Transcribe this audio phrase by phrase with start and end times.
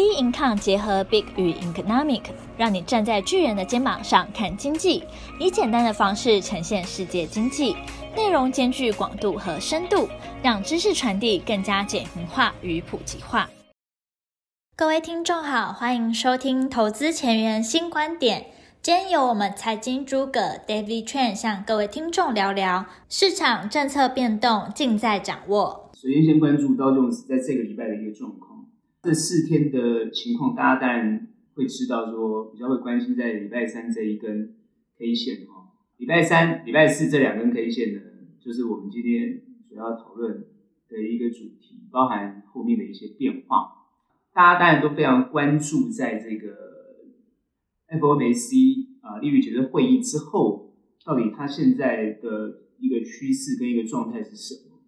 [0.00, 2.22] B Income 结合 Big 与 Economic，
[2.56, 5.04] 让你站在巨人的肩膀上看经济，
[5.38, 7.76] 以简单的方式呈现世界经济，
[8.16, 10.08] 内容兼具广度和深度，
[10.42, 13.50] 让知识传递更加简明化与普及化。
[14.74, 18.46] 各位听众好，欢迎收听投资前沿新观点。
[18.80, 25.90] 今天由我们财经诸葛 David Chen 向各位听众聊聊市场政策变动，尽在掌握。
[25.92, 28.49] 首先，先关注道琼斯在这个礼拜的一个状况。
[29.02, 34.54] 这四天的情况，大家当然会知道，说比较会关心在礼拜三这一根
[34.98, 35.72] K 线哈。
[35.96, 38.00] 礼拜三、礼拜四这两根 K 线呢，
[38.38, 40.44] 就是我们今天主要讨论
[40.86, 43.72] 的一个主题，包含后面的一些变化。
[44.34, 46.54] 大家当然都非常关注，在这个
[47.98, 50.74] FOMC 啊利率决策会议之后，
[51.06, 54.78] 到底它现在的一个趋势跟一个状态是什么？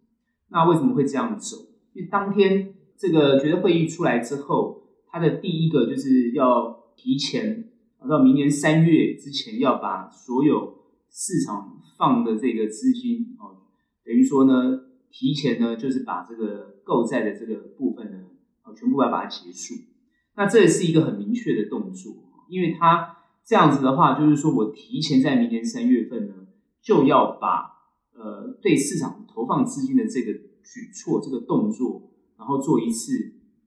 [0.51, 1.57] 那为什么会这样走？
[1.95, 2.75] 因为当天。
[3.03, 7.69] 这个决策会议出来之后，它的第一个就是要提前
[8.09, 10.73] 到明年三月之前，要把所有
[11.11, 13.67] 市场放的这个资金哦，
[14.05, 18.19] 等于说呢，提前呢就是把这个购债的这个部分呢，
[18.77, 19.75] 全部要把它结束。
[20.37, 22.15] 那这也是一个很明确的动作，
[22.49, 26.35] 因为它这样子的话，就是说我提前在明年三月份呢，
[26.81, 27.69] 就要把
[28.15, 32.12] 呃对市场投放资金的这个举措这个动作。
[32.43, 33.13] 然后做一次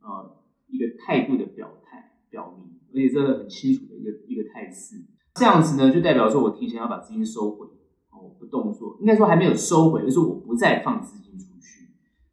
[0.01, 0.35] 呃
[0.67, 4.97] 一个态度的表态表明，而且这个很清楚的一个一个态势，
[5.35, 7.65] 这样子呢就代表说我提前要把资金收回，
[8.11, 11.87] 哦，我不动作，应该说还没有收回，就是我不再放资金出去。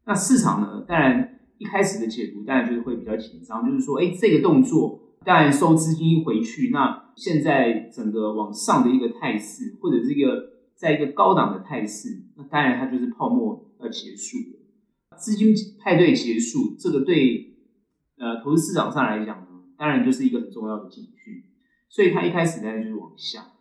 [0.04, 14.61] 那市场呢，当然一开始的解读当然就是会比较紧张，就是说，哎，这个动作当然收资金回去，那现在整个往上的一个态势，或者这个在一个高档的态势，那当然它就是泡沫要结束了。
[15.22, 17.54] 资金派对结束，这个对
[18.16, 19.46] 呃投资市场上来讲呢，
[19.78, 21.44] 当然就是一个很重要的警讯。
[21.88, 23.52] 所以他一开始呢就是往下，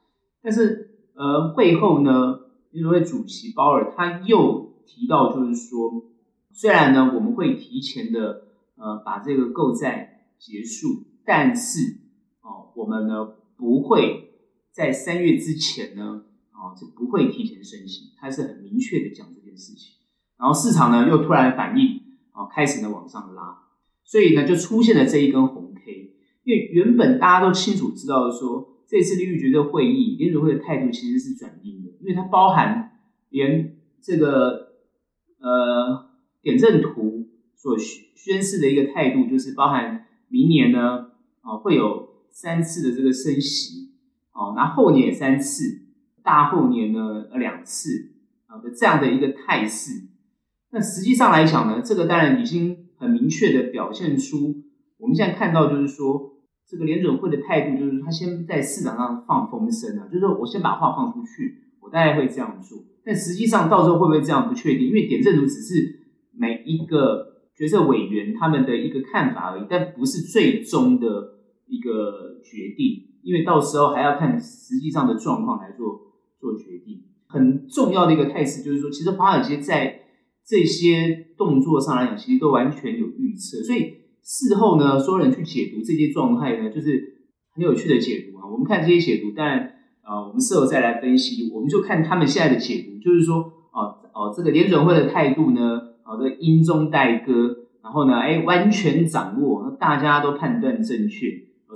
[0.41, 2.39] 但是呃会后呢，
[2.71, 6.05] 联准会主席鲍尔他又提到，就是说，
[6.51, 11.97] 虽然呢我们会提前的呃把这个购债结束，但是
[12.41, 14.33] 哦我们呢不会
[14.71, 19.95] 在三月之前呢啊就不会提前升息，他是很明确的讲这件事情。
[20.41, 23.59] 然后市场呢又突然反应，啊，开始呢往上拉，
[24.03, 26.15] 所以呢就出现了这一根红 K。
[26.43, 32.97] 因为原本大家都清楚知道说，这次利率决策会议联准会的态度其实是转鹰的，因为它包含
[33.29, 34.71] 连这个
[35.39, 36.09] 呃
[36.41, 43.91] 点阵图所宣示的一个态度，就是包含明年呢啊会有三次的这个升息，
[44.33, 45.83] 哦，那后年也三次，
[46.23, 48.13] 大后年呢呃两次
[48.47, 50.07] 啊的这样的一个态势。
[50.71, 54.55] 那实际上来讲呢，这个当然已经很明确的表现出，
[54.97, 56.33] 我们现在看到就是说，
[56.67, 62.79] 这个联准会的态度就是，他先在市场上放风声啊，就是说我先把话放出去，我大概会这样做。
[63.03, 65.99] 但实际上到时候会不会这样不确定，因为点阵图只是
[66.31, 71.07] 每一个决策委员他们的一个看法而已，但不是最终的
[71.67, 75.99] 一个决定，因为到时候还要看实际上的状况来做
[76.39, 77.01] 做决定。
[77.27, 80.00] 很重要的一个态势就是说，其实华尔街在
[80.45, 83.93] 这些动作上来讲，其实都完全有预测，所以
[84.23, 88.45] 事后呢，所有人去解读这些状态呢，就是很有趣的解读啊。
[88.51, 93.37] 我们看这些解读，当然啊、我们事后再来分析，我们就看他们现在的解读，就是说，
[93.71, 101.27] 哦哦，这个联准会的态度呢，啊，这个中带歌，然后呢，哎，完全掌握，大家都判断正确，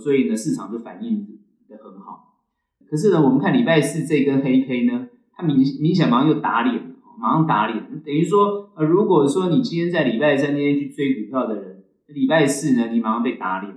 [0.03, 1.25] 所以呢，市场就反应
[1.69, 2.35] 的很好。
[2.89, 6.94] 可是呢，我们看礼拜四这根黑 K 呢，它明明显马上又打脸。
[7.25, 13.75] 马上打脸，等于说，呃，如果说你今天在礼拜三那天去追股票的人，礼拜四呢，你马上被打脸。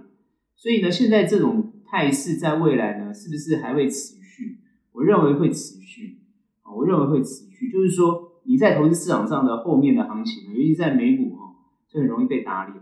[0.54, 4.58] 所以呢，现在这种态势在未来呢，是不是还会持续？
[4.92, 6.18] 我认为会持续，
[6.62, 7.70] 我认为会持续。
[7.72, 11.54] 就是说，你在投资市场上的后面的行情呢，尤其在美股哈，
[11.88, 12.78] 就很容易被打脸，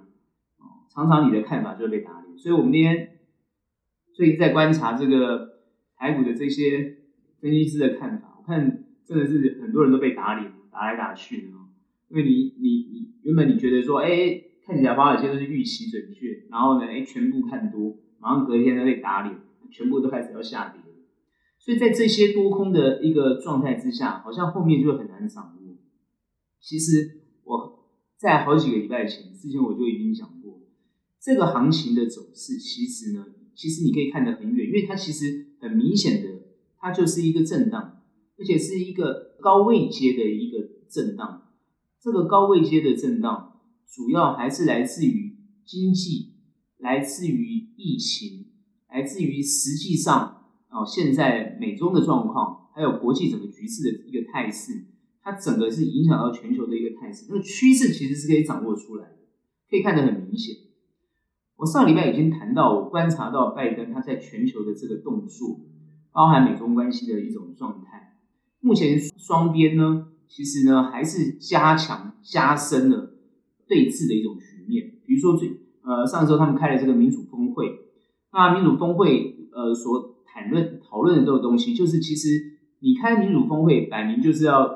[0.92, 2.36] 常常你的看法就会被打脸。
[2.36, 3.10] 所以我们今天
[4.12, 5.60] 最近在观察这个
[5.96, 6.96] 台股的这些
[7.40, 8.82] 分析师的看法，我看。
[9.06, 11.48] 真的是很多人都被打脸，打来打去的，
[12.08, 19.38] 因为你你你原本你觉得说，哎、看起来华尔街都是预期准确，然后呢，哎、全部看多，马上隔天都被打脸，
[19.70, 20.80] 全部都开始要下跌。
[21.58, 25.76] 所以在这些多空的一个状态之下，好像后面就很难掌握。
[26.60, 30.60] 其实我在好几个礼拜前之前我就已经讲过，
[31.20, 36.42] 这个行情的走势其实呢，其实你可以看得很远，因为它其实很明显的，
[36.78, 37.95] 它就是一个震荡。
[38.38, 41.42] 而且是一个高位阶的一个震荡，
[42.00, 46.34] 这个高位阶的震荡主要还是来自于经济
[46.78, 48.46] 来自于疫情，
[48.90, 54.84] 来自于实际上哦，现在美中的状况，还有国际整个局势的一个态势，
[55.22, 57.26] 它整个是影响到全球的一个态势。
[57.28, 59.16] 那个趋势其实是可以掌握出来的，
[59.70, 60.54] 可以看得很明显。
[61.56, 65.60] 我上礼拜已经谈到，我观察到拜登他在全球的这个动作，
[66.12, 68.05] 包含美中关系的一种状态。
[68.66, 73.14] 目前双边呢，其实呢还是加强加深了
[73.68, 74.98] 对峙的一种局面。
[75.06, 75.48] 比如说最
[75.82, 77.70] 呃上周他们开了这个民主峰会，
[78.32, 84.66] 那民主峰会呃所谈论讨论的这个东西，就是其实你开民主峰会摆明就是要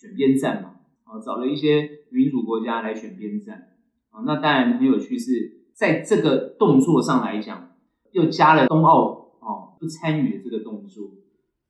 [0.00, 3.56] 选边站嘛，啊找了一些民主国家来选边站
[4.08, 5.58] 啊，那当然很有趣是。
[5.78, 7.70] 在这个动作上来讲，
[8.10, 11.12] 又加了冬奥哦不参与的这个动作，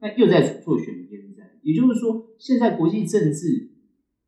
[0.00, 1.46] 那又在做选边站。
[1.62, 3.70] 也就是说，现在国际政治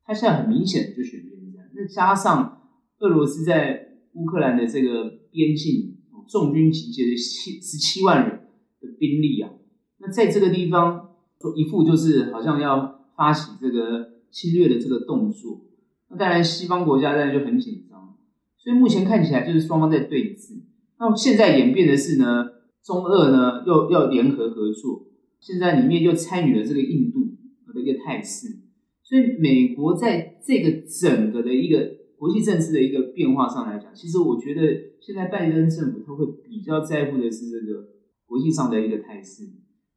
[0.04, 1.70] 它现在很明显的就选边站。
[1.74, 2.62] 那加上
[2.98, 5.96] 俄罗斯在乌克兰的这个边境
[6.28, 8.40] 重军集结的七十七万人
[8.80, 9.50] 的兵力啊，
[9.98, 15.62] 那在这个地方说一副就是好像要发起这个侵略的这个动作，
[16.08, 18.16] 那当然西方国家当然就很紧张。
[18.58, 20.60] 所以目前看起来就是双方在对峙。
[20.98, 22.44] 那现在演变的是呢，
[22.84, 25.06] 中俄呢又要联合合作，
[25.40, 27.20] 现在里面又参与了这个印度
[27.72, 28.46] 的一个态势。
[29.02, 34.60] 所以美国在这个整个的一个国际政治的一个变化上来讲，其实我觉得
[35.00, 37.88] 现在拜登政府他会比较在乎的是这个
[38.26, 39.44] 国际上的一个态势。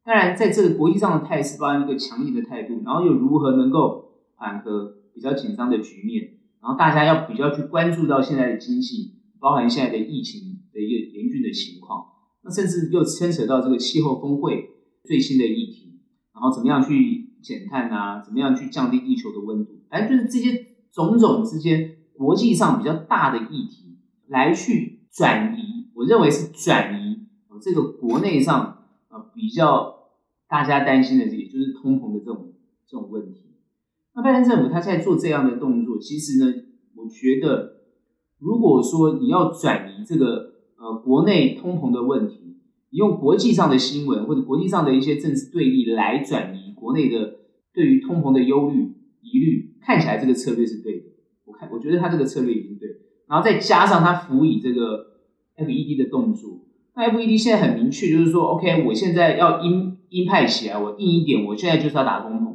[0.04, 6.38] 当然，在这个国际上的态势，包含一个强硬的态度，然后又如何能够缓和比较紧张的局面。
[6.60, 12.04] 然后大家要比较去关注到现在的经济，包含现在的疫情的一个严峻的情况，
[12.42, 14.70] 那甚至又牵扯到这个气候峰会
[15.04, 16.00] 最新的议题，
[16.34, 27.26] 然后怎么样去减碳啊，怎么样去降低地球的温度，反正就是这些种种之间国际上比较大的议题来去转移，我认为是转移
[27.60, 29.94] 这个国内上啊比较
[30.48, 32.52] 大家担心的，也就是通膨的这种
[32.86, 33.40] 这种问题。
[34.14, 36.52] 那拜登政府他在做这样的动作，其实呢，
[36.94, 37.80] 我觉得，
[38.38, 42.43] 如果说你要转移这个呃国内通膨的问题，
[42.94, 47.38] 你用国际上的新闻或者国际上的一些政治对立来转移国内的
[47.74, 51.06] 对于通膨的忧虑疑虑，看起来这个策略是对的。
[51.44, 52.88] 我看我觉得他这个策略已经对，
[53.28, 55.06] 然后再加上他辅以这个
[55.56, 62.46] FED 的动作，那 FED 现在很明确，就是说，OK，我现在要鹰鹰派起来，我硬一点，我现在就是要打通膨。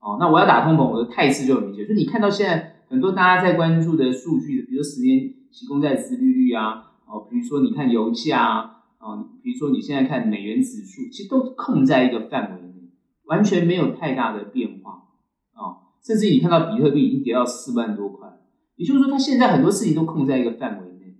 [0.00, 1.88] 哦，那我要打通膨，我的态势就很明显。
[1.88, 8.70] 就你看到现在很多大家在关注的数据，比如说十年期公债殖利率啊，哦，比如说你看油价啊，
[9.04, 12.88] 哦，比如说你现在看美元指数，其实都控在一个范围内，
[13.26, 14.92] 完全没有太大的变化，
[15.52, 15.92] 哦。
[16.02, 18.28] 甚至你看到比特币已经跌到四万多块，
[18.76, 21.16] 也就是说，它现在很多事情都控在一个范围内。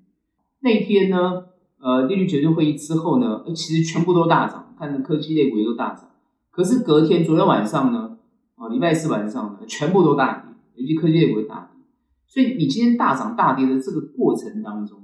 [0.61, 1.45] 那一天呢，
[1.79, 6.11] 呃，利率决定会议之后呢，其实全部都大涨，看科技类股也都大涨。
[6.51, 8.17] 可是隔天，昨天晚上呢？
[8.57, 11.85] 啊，礼拜四晚上呢，全部都大跌，尤其科技也会大跌。
[12.27, 14.99] 所以你今天大涨大跌的这个过程当中，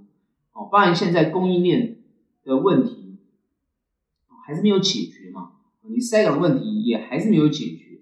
[0.53, 1.99] 哦，当然现在供应链
[2.44, 3.19] 的问题
[4.46, 5.52] 还是没有解决嘛，
[5.88, 8.00] 你塞港的问题也还是没有解决。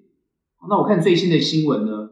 [0.68, 2.10] 那我看最新的新闻呢，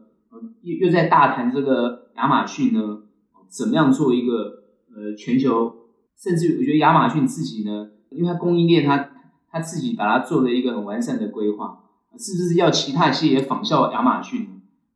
[0.61, 3.03] 又又在大谈这个亚马逊呢，
[3.49, 4.63] 怎么样做一个
[4.95, 5.73] 呃全球，
[6.17, 9.11] 甚至我觉得亚马逊自己呢，因为它供应链它
[9.51, 11.83] 它自己把它做了一个很完善的规划。
[12.19, 14.47] 是不是要其他企业仿效亚马逊，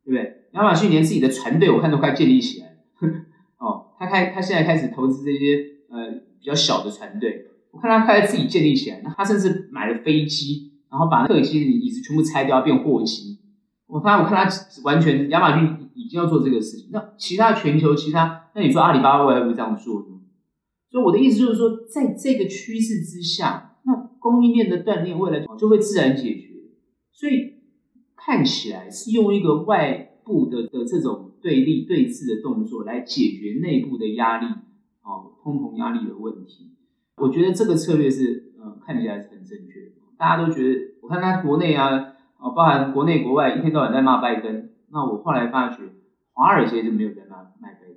[0.03, 0.47] 对不对？
[0.53, 3.13] 亚马逊连自己的船队，我看都快建立起来了。
[3.61, 8.99] 哦，他开，他现在开始投资这些呃比较小的船队，我看他开始自己建立起来。
[9.03, 13.37] 那他甚至买了飞机，然后把客机的椅子全部拆掉变货机。
[13.85, 16.89] 我发现，我看他完全亚马逊已经要做这个事情。
[16.91, 20.07] 那其他全球其他，那你说阿里巴巴会不会这样做呢？
[20.89, 26.47] 所以我的意思就是说，在这个趋势之下，那供应链的断裂未来就会自然解决。
[27.13, 27.61] 所以
[28.15, 34.47] 看起来是用一个外部的的这种对立对峙的动作来解决内部的压力，
[35.03, 36.75] 哦，通膨压力的问题。
[37.17, 39.91] 我觉得这个策略是呃看起来是很正确的。
[40.17, 42.13] 大家都觉得，我看他国内啊，
[42.55, 44.69] 包含国内国外一天到晚在骂拜登。
[44.91, 45.83] 那我后来发觉，
[46.33, 47.89] 华尔街就没有在骂拜登，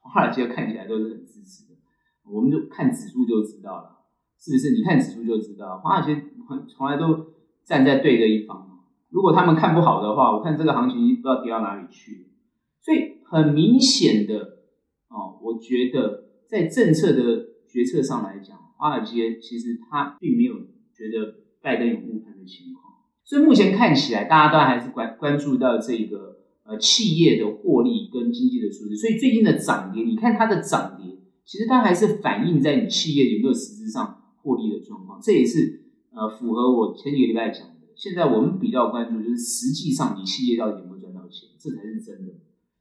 [0.00, 1.78] 华尔街看起来都是很支持的。
[2.24, 3.98] 我们就看指数就知道了，
[4.38, 4.72] 是不是？
[4.72, 6.24] 你看指数就知道，华尔街
[6.68, 7.36] 从来都。
[7.66, 8.78] 站在对的一方，
[9.10, 12.28] 如果他们看不好的话，我看这个行情不知道跌到哪里去。
[12.80, 14.55] 所以很明显的，
[15.08, 20.54] 哦，我觉得在政策的决策上来讲，华尔街其实他并没有
[20.92, 22.94] 觉得拜登有误判的情况。
[23.24, 28.96] 所以目前看起来，大家都还是关关注到这个呃企业的获利跟经济的数字。
[28.96, 35.20] 所以最近的涨跌，你看它的涨跌，其实它还是反映在你企业有没有实质上获利的状况。
[35.20, 35.80] 这也是
[36.12, 37.74] 呃符合我前几个礼拜讲的。
[37.96, 42.34] 现在我们比较关注就是实际上你企业到底有没有赚到钱，这才是真的。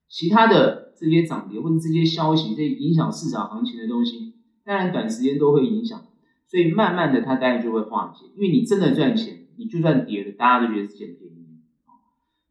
[0.08, 4.34] 其他的这些涨跌或者这些消息，这影响市场行情的东西，
[4.64, 6.02] 当然短时间都会影响，
[6.48, 8.26] 所以慢慢的它当然就会化解。
[8.36, 11.60] 因为你真的赚钱，你就算跌了，大家都觉得是捡便宜。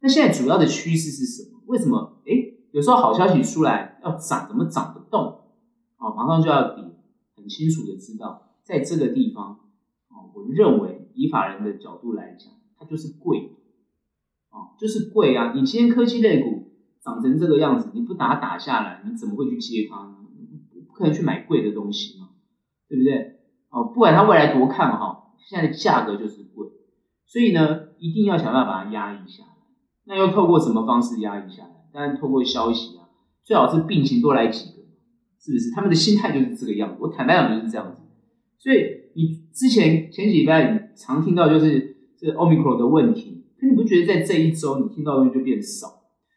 [0.01, 1.61] 那现在主要的趋势是什么？
[1.65, 2.21] 为什么？
[2.25, 5.41] 诶，有时候好消息出来要涨，怎么涨不动？
[5.97, 6.83] 啊，马上就要跌，
[7.35, 9.59] 很清楚的知道，在这个地方，
[10.09, 13.53] 啊，我认为以法人的角度来讲，它就是贵，
[14.49, 15.53] 啊，就是贵啊！
[15.55, 16.64] 你今天科技类股
[17.05, 20.15] 长成这个样子，你不打打下来，你怎么会去接它呢？
[20.87, 22.29] 不可能去买贵的东西嘛，
[22.89, 23.35] 对不对？
[23.69, 26.67] 哦，不管它未来多看好，现在的价格就是贵，
[27.27, 29.49] 所以呢，一定要想办法把它压抑下来。
[30.05, 31.69] 那要透过什么方式压抑下来？
[31.93, 33.07] 当然透过消息啊，
[33.43, 34.81] 最好是病情多来几个，
[35.39, 35.71] 是不是？
[35.75, 36.97] 他们的心态就是这个样子。
[37.01, 38.01] 我坦白讲就是这样子。
[38.57, 38.77] 所以
[39.15, 45.87] 你之前前几礼拜你常听到就是这 Omicron 的问题，可你不觉得在这一周你听到的东西就变少？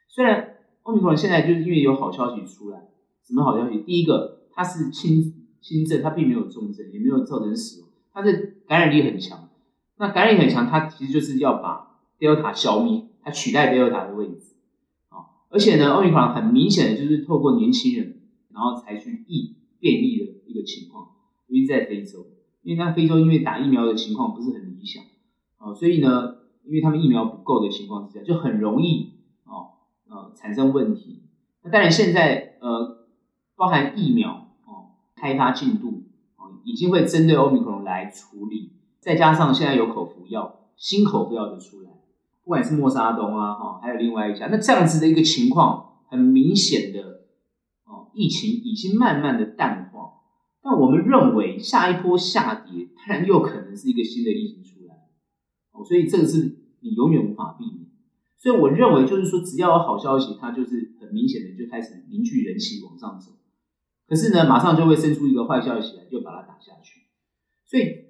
[0.09, 0.57] 虽然
[0.89, 2.89] 奥密克戎现在就是因为有好消息出来，
[3.23, 3.77] 什么好消息？
[3.81, 9.51] 第一个，它是轻轻症，它并没有重症，也没有造成死亡，它是感染力很强。
[9.99, 13.05] 那感染力很强，它其实就是要把 Delta 消灭。
[13.23, 14.55] 它取代 Delta 的位置，
[15.11, 18.23] 啊，而且呢奥密克戎很明显的就是透过年轻人，
[18.55, 21.09] 然后采取易变异的一个情况，
[21.49, 22.25] 尤其在非洲，
[22.63, 25.05] 因为那非洲因为打疫苗的情况不是很理想，
[25.59, 29.18] 啊，所以呢，因为他们疫苗不够的情况之下，就很容易
[30.09, 31.23] 呃产生问题。
[31.63, 33.07] 那当然现在呃
[33.57, 36.05] 包含疫苗哦开发进度
[36.37, 41.91] 哦已经会针对 Omicron 来处理，再加上现在有口服药，新口服药的出来。
[42.45, 47.01] 不管是莫沙东啊，哈，还有另外一家，那这样子的一个情况，很明显的，
[47.85, 50.15] 哦，疫情已经慢慢的淡化。
[50.63, 54.95] 但我们认为下一波下跌，当然又可能是一个新的疫情出来，
[55.73, 57.78] 哦，所以这个是你永远无法避免。
[58.39, 63.33] 所以我认为就是说，只要有好消息，它就是很明显的就开始凝聚人气往上走。
[64.07, 67.03] 可是呢，马上就会生出一个坏消息来，就把它打下去。
[67.67, 68.07] 所以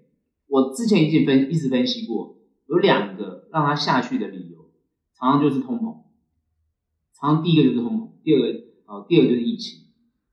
[0.47, 2.37] 我之前已经分一直分析过。
[2.68, 4.70] 有两个让它下去的理由，
[5.18, 6.02] 常常就是通膨，
[7.18, 8.47] 常常第一个就是通膨，第二个
[8.85, 9.87] 呃，第二个就是疫情，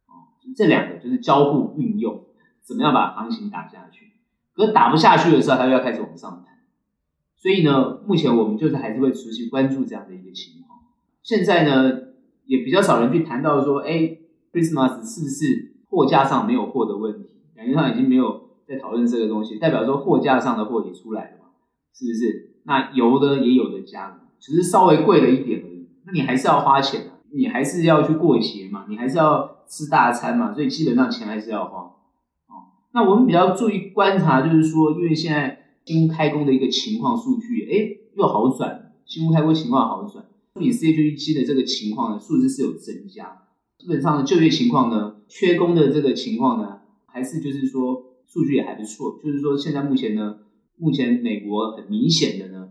[0.06, 2.26] 哦，这两个就是交互运用，
[2.62, 4.12] 怎么样把行情打下去？
[4.52, 6.55] 可是打不下去的时候，它又要开始往上弹，
[7.46, 10.80] 所以呢，目前我们就是还是会持续关注这样的一个情况。
[11.22, 11.92] 现在呢，
[12.48, 14.18] 也比较少人去谈到说，哎
[14.52, 17.30] ，Christmas 是不是货架上没有货的问题？
[17.56, 21.46] 感觉上已经没有在讨论这个东西，代表说货架上的货也出来了嘛。
[21.94, 22.56] 是不是？
[22.64, 25.88] 那油呢也有的加，只是稍微贵了一点而已。
[26.08, 31.82] 那你还是要花钱啊，你还是要去过节嘛，你还是要吃大餐嘛，所以基本上钱还是要花。
[32.48, 40.26] 哦，那我们比较注意观察，就是说，因为现在新开工的一个情况数据，哎，又好转，新屋开工情况好转，
[40.60, 43.44] 你失业救济金的这个情况呢，数字是有增加。
[43.78, 49.20] 基本上的就业情况呢，缺工的这个情况呢，还是就是说数据也还不错。
[49.24, 50.38] 就是说现在目前呢。
[50.78, 52.68] 目前美国很明显的呢，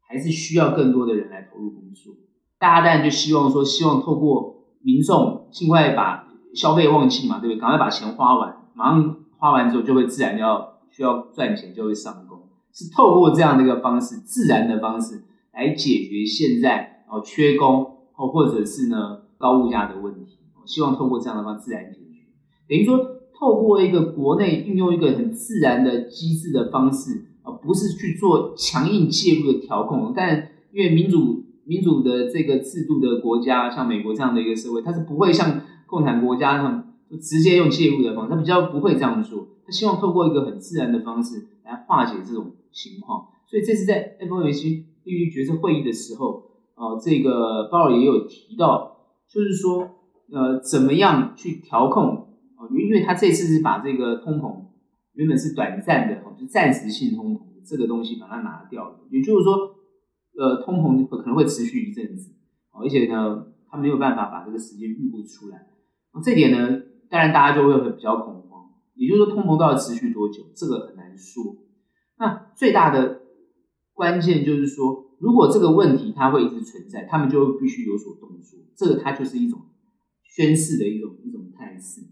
[0.00, 2.14] 还是需要更多的人来投入工作。
[2.58, 7.60] 大家当然就希望说，希望透过民众尽快把消费旺季嘛，对不对？
[7.60, 12.31] 赶快把钱花完，马上花完之后就会自然要需要赚钱，就会上工。
[12.72, 20.38] 是透过这样的一个方式，自然的方式来解决现在哦缺工哦或者是呢高物价的问题。
[20.64, 22.26] 希望透过这样的方式自然解决，
[22.68, 22.98] 等于说
[23.38, 27.26] 透过一个国内运用一个很自然的机制的方式。
[27.44, 36.84] 而不是去做强硬介入的调控，但因为民主民主的这个制度的国家，像美国这样的一个社会，它是不会像共产国家那样
[37.20, 39.48] 直接用介入的方式，它比较不会这样做。
[39.66, 43.28] 他希望透过一个很自然的方式来化解这种情况。
[43.46, 46.42] 所以这次在 FOMC 利率决策会议的时候，
[46.74, 48.96] 呃，这个鲍尔也有提到，
[49.28, 49.88] 就是说，
[50.32, 52.28] 呃，怎么样去调控？
[52.58, 54.62] 呃，因为他这次是把这个通膨。
[55.14, 59.54] 原本是短暂的，就暂时性通膨这个东西把它拿掉了，也就是说，
[60.38, 62.32] 呃，通膨可能会持续一阵子，
[62.70, 65.66] 而且呢，它没有办法把这个时间预估出来，
[66.24, 71.56] 这点呢，当然大家就会很比较恐慌，也就是说，通膨到底持续多久，这个很难说。
[72.18, 73.22] 那最大的
[73.92, 79.60] 关键就是说，如果这个问题它会一直存在，他们就必须有所动作，这个它就是一种
[80.22, 82.02] 宣示的一种一种态势。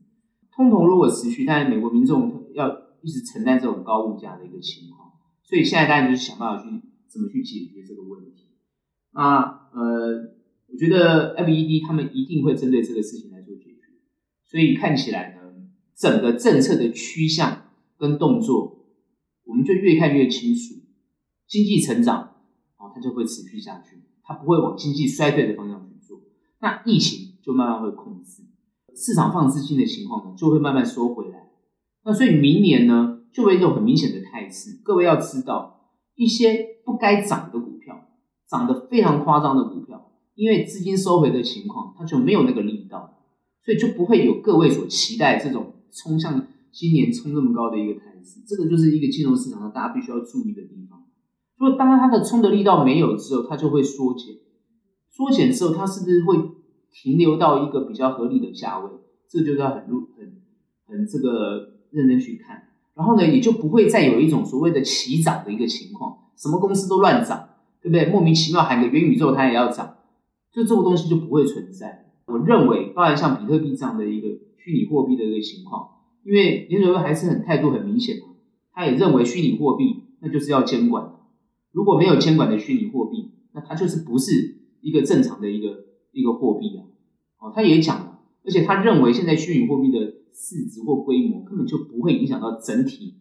[0.55, 2.91] 通膨如果持续，但是美国民众要。
[3.03, 6.69] 一直承担这种高物价的一个情况，所以现在当然就是想办法去
[7.09, 8.49] 怎么去解决这个问题。
[9.15, 9.41] 那
[9.73, 10.35] 呃，
[10.71, 13.81] 我觉得 FED 他们一定会针对这个事情来做解决。
[14.45, 15.51] 所以看起来呢，
[15.97, 18.80] 整个政策的趋向跟动作，
[19.51, 20.77] 我们就越看越清楚。
[21.49, 22.19] 经济成长，
[22.77, 26.21] 啊，它就会持续下去，它不会往经济衰退的方向去做。
[26.61, 28.45] 那疫情就慢慢会控制，
[28.95, 31.51] 市场放资金的情况呢，就会慢慢收回来。
[32.05, 34.81] 那所以明年呢，就会有一种很明显的态势。
[34.85, 38.07] 各位要知道，一些不该涨的股票，
[38.49, 43.19] 涨得非常夸张的股票，因为资金收回的情况，它就没有那个力道，
[43.65, 48.10] 所以就不会有各位所期待这种冲向今年冲这么高的一个态
[48.47, 51.05] 这个就是一个金融市场上大家必须要注意的地方。
[51.59, 54.37] 所以，当它的冲的力道没有之后，它就会缩减。
[55.11, 56.37] 缩减之后，它是不是会
[56.91, 58.91] 停留到一个比较合理的价位？
[59.29, 60.41] 这就要很入很
[60.87, 62.69] 很这个认真去看。
[62.95, 67.51] 然后呢，也就不会再有一种所谓的齐涨的一个情况，什么公司都乱涨，
[67.83, 68.07] 对不对？
[68.07, 69.99] 莫名其妙喊个元宇宙，它也要涨，
[70.53, 72.13] 就这个东西就不会存在。
[72.27, 75.89] 我认为，当然像比特币这样的一个虚拟货币的一个情况，
[76.23, 78.23] 因为联准会还是很态度很明显的，
[78.73, 81.15] 他也认为虚拟货币那就是要监管。
[81.73, 86.85] 如果没有监管的虚拟货币，那它就是不是一个正常的一个一个货币啊！
[87.39, 89.99] 哦，他也讲了，而且他认为现在虚拟货币的
[90.33, 93.15] 市值或规模根本就不会影响到整体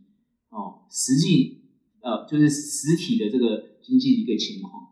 [0.50, 1.62] 哦，实际
[2.01, 4.88] 呃就是实体的这个经济一个情况，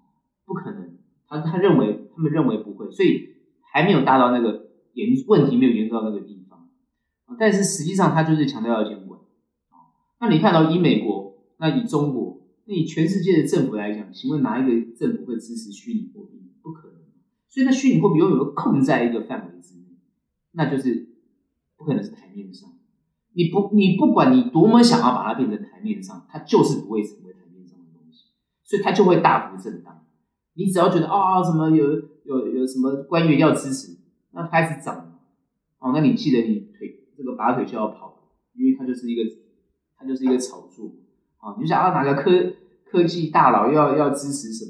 [0.46, 0.98] 不可能。
[1.28, 3.30] 他他认为他们认为不会，所以
[3.74, 6.47] 还没有达到那个严问题没有严重到那个地步。
[7.40, 9.20] 但是实际上他就是强调要监管。
[10.20, 12.36] 那你看到以美国，那以中国。
[12.70, 16.52] 那以全世界的政府来讲，请问哪一个政府会支持虚拟货币？
[16.62, 16.98] 不可能。
[17.48, 19.98] 所以，那虚拟货币永远会控在一个范围之内，
[20.52, 21.08] 那就是
[21.78, 22.70] 不可能是台面上。
[23.32, 28.26] 你不，你不管你多么想要把它变成台面上，它就是不会成为台面上的东西，
[28.66, 30.04] 所以它就会大幅震荡。
[30.56, 31.86] 你只要觉得啊、哦，什么有
[32.26, 33.96] 有有什么官员要支持，
[34.32, 35.18] 那开始涨
[35.80, 39.24] 哦，那你记得你腿这个拔腿就要跑，因为它就是一个
[39.98, 40.94] 它就是一个炒作。
[41.38, 42.54] 啊，你想要哪个科
[42.86, 44.66] 科技大佬要要支持什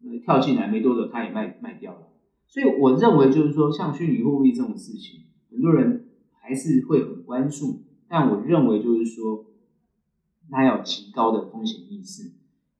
[0.00, 2.08] 么，跳进来没多久，他也卖卖掉了。
[2.46, 6.08] 所以我认为就是说，像虚拟货币这种事情，很多人
[6.40, 7.84] 还是会很关注。
[8.08, 9.46] 但我认为就是说，
[10.50, 12.32] 它有极高的风险意识。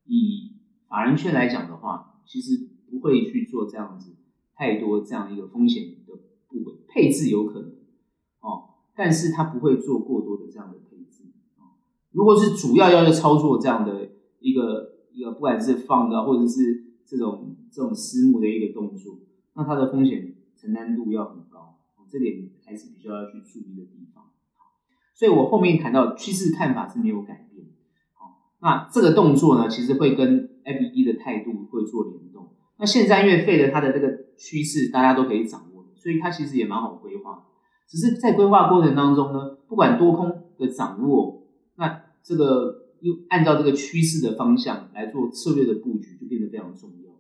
[0.07, 0.57] 以
[0.89, 4.17] 法人圈来讲的话，其实不会去做这样子
[4.57, 6.15] 太多这样一个风险的
[6.49, 7.73] 部位配置，有可能，
[9.01, 11.25] 但是他不会做过多的这样的配置。
[12.11, 14.11] 如果是主要要去操作这样的
[14.41, 19.21] 一个一个，不管是放的或者是这种这种私募的一个动作，
[19.55, 21.79] 那它的风险承担度要很高，
[22.13, 24.25] 这点还是比较要去注意的地方。
[25.15, 27.69] 所以我后面谈到趋势看法是没有改变。
[28.13, 32.51] 好，那这个动作呢，其实会跟 FED 的态度会做联动。
[32.79, 37.47] 那现在因为 Fed 它的这个趋势大家都可以掌握，所以它其实也蛮好规划。
[37.91, 41.43] 只是在规划过程当中呢，不管多空的掌握。
[41.75, 47.11] 那这个又按照这个趋势的方向来做策略的布局，就变得非常重要。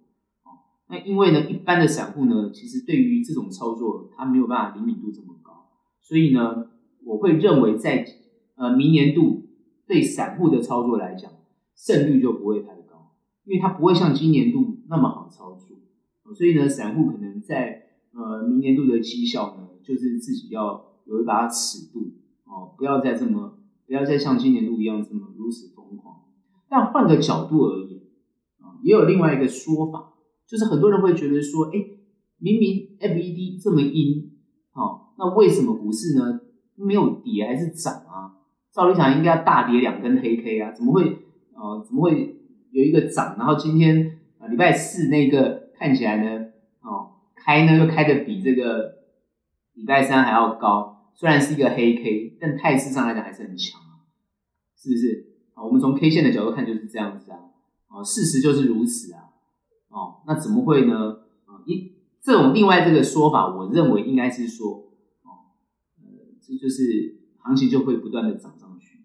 [0.88, 6.68] 那因为呢，一般的散户呢，其实对于这种操作，他没有办法灵敏度这么高，所以呢，
[7.04, 8.06] 我会认为在
[8.54, 9.48] 呃明年度
[9.88, 11.32] 对散户的操作来讲，
[11.76, 13.12] 胜率就不会太高，
[13.44, 15.78] 因为它不会像今年度那么好操作。
[16.34, 22.12] 所以呢，散户可能在呃明年度的绩效呢，就是自己要有一把尺度
[22.44, 23.56] 哦，不要再这么。
[23.86, 26.20] 不要再像今年度一样这么如此疯狂。
[26.68, 28.02] 但换个角度而言，
[28.60, 30.12] 啊，也有另外一个说法，
[30.46, 31.84] 就是很多人会觉得说，哎，
[32.38, 34.30] 明明 FED 这么阴，
[34.74, 36.40] 哦，那为什么股市呢
[36.76, 38.38] 没有跌还是涨啊？
[38.72, 41.18] 照理讲应该要大跌两根黑 K 啊，怎么会，
[41.52, 42.36] 呃，怎么会
[42.70, 43.34] 有一个涨？
[43.36, 46.46] 然后今天啊，礼拜四那个看起来呢，
[46.82, 48.99] 哦，开呢又开的比这个
[49.80, 51.10] 礼拜三还要高。
[51.14, 53.80] 虽然是一个黑 K，但态势上来讲还是很强，
[54.76, 55.26] 是不是？
[55.54, 57.38] 啊，我们从 K 线的角度看就是这样子啊，
[57.88, 59.30] 啊，事实就是如此啊，
[59.88, 61.22] 哦，那怎么会呢？
[61.46, 65.56] 啊，一这种另外这个说法，我认为应该是说，哦，
[65.98, 66.04] 呃，
[66.40, 69.00] 这就是行情就会不断的涨上去，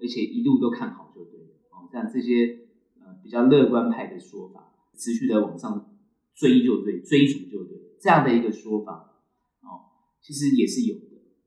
[0.00, 2.60] 而且一路都看好就对了，哦，像这些
[3.00, 5.90] 呃比较乐观派的说法，持续的往上
[6.34, 9.07] 追就对，追逐就对，这样的一个说法，
[10.28, 11.06] 其实也是有的。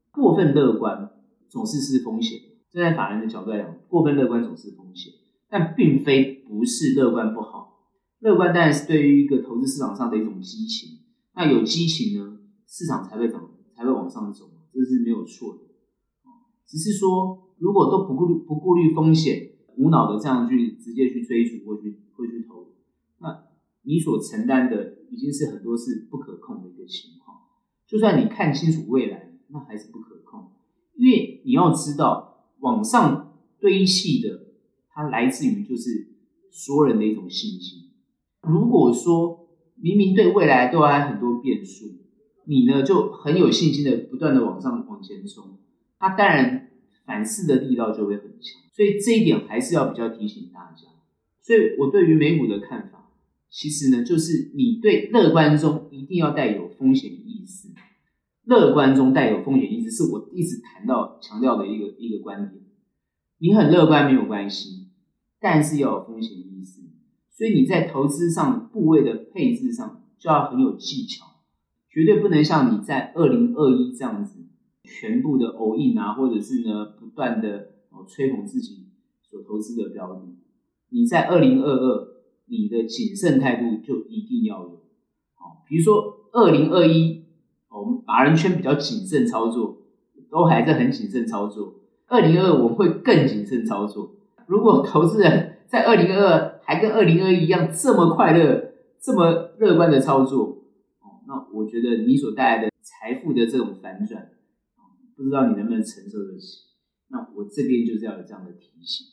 [0.09, 1.11] 过分乐观
[1.51, 2.39] 总是是风险，
[2.71, 5.13] 站在法人的角度来讲，过分乐观总是风险，
[5.47, 7.91] 但并非不是乐观不好。
[8.21, 10.97] 乐观当然是对于一个投资市场上的一种激情，
[11.35, 15.59] 那有激情呢，市场才会涨，才会往上走，这是没有错的。
[16.65, 22.73] 只是说，如果都不顾虑不顾虑风险，无脑的这样去直接去追逐或去或去投，
[23.19, 23.43] 那
[23.83, 27.20] 你所承担的已经是很多是不可控的一个情况。
[27.91, 29.27] 就算你看清楚未来。
[29.53, 30.49] 那还是不可控，
[30.95, 34.43] 因为你要知道，往上堆砌的，
[34.89, 36.07] 它来自于就是
[36.49, 37.89] 所有人的一种信心。
[38.43, 41.87] 如果说明明对未来都还很多变数，
[42.45, 45.57] 你呢就很有信心的不断的往上往前冲，
[45.99, 46.69] 它当然
[47.05, 48.61] 反噬的力道就会很强。
[48.71, 50.87] 所以这一点还是要比较提醒大家。
[51.41, 53.11] 所以我对于美股的看法，
[53.49, 57.69] 其实呢就是你对乐观中一定要带有风险意识。
[58.43, 62.63] 乐观中带有风险意识，是我一直谈到强调的一个一个观点。
[63.37, 64.87] 你很乐观没有关系，
[65.39, 66.81] 但是要有风险意识。
[67.29, 71.25] 所以你在投资上部位的配置上就要很有技巧，
[71.87, 74.47] 绝对不能像你在二零二一这样子
[74.83, 78.87] 全部的 all in 啊，或者是呢不断的哦吹捧自己
[79.21, 80.35] 所投资的标的。
[80.89, 82.07] 你在二零二二，
[82.47, 84.81] 你的谨慎态度就一定要有。
[85.35, 87.21] 好，比如说二零二一。
[87.69, 89.77] 我们法人圈比较谨慎操作，
[90.29, 91.75] 都还在很谨慎操作。
[92.07, 94.11] 二零二二我会更谨慎操作。
[94.45, 100.65] 如果投资人在二零二二还跟二零二一一样这么快乐、这么乐观的操作，
[100.99, 104.29] 哦，那我觉得你所带来的财富的这种反转，
[105.15, 106.67] 不知道你能不能承受得起？
[107.07, 109.07] 那我这边就是要有这样的提醒。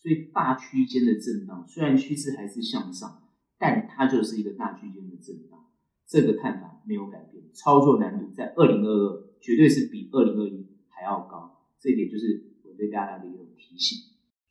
[0.00, 3.22] 所以大区间的震荡，虽然趋势还是向上，
[3.58, 5.53] 但它就是一个大区间的震荡。
[6.14, 13.98] 这个看法没有改变，操作难度在二零二二绝对是比二零二一还要高，这一点就是我对大家的一种提醒。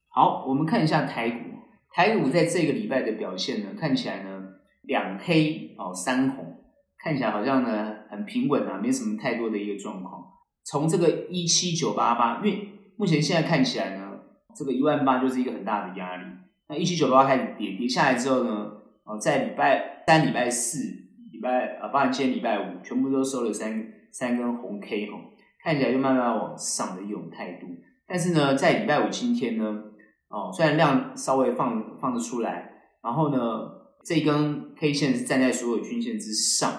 [0.09, 1.51] 好，我们看一下台股，
[1.89, 4.43] 台股在这个礼拜的表现呢，看起来呢
[4.81, 6.65] 两黑哦三红，
[6.97, 10.21] 看起来好像呢很平稳啊，没什么太多的一个状况。
[10.65, 14.19] 从这个一七九八八，因为目前现在看起来呢，
[14.53, 16.25] 这个一万八就是一个很大的压力。
[16.67, 18.73] 那一七九八八开始跌跌下来之后呢，
[19.05, 21.02] 哦在礼拜三、礼拜四。
[21.43, 25.17] 礼拜啊，包含今天礼拜五，全部都收了三三根红 K 哈，
[25.61, 27.67] 看起来就慢慢往上的一种态度。
[28.07, 29.65] 但是呢，在礼拜五今天呢，
[30.29, 32.71] 哦，虽然量稍微放放得出来，
[33.03, 33.37] 然后呢，
[34.05, 36.71] 这根 K 线是站在所有均线之上，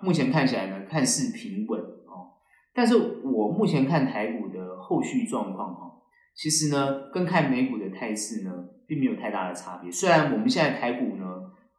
[0.00, 2.38] 目前看起来呢，看似平稳哦。
[2.72, 5.80] 但是我目前看台股的后续状况哈，
[6.36, 8.52] 其实呢，跟看美股的态势呢，
[8.86, 9.90] 并没有太大的差别。
[9.90, 11.24] 虽然我们现在台股呢，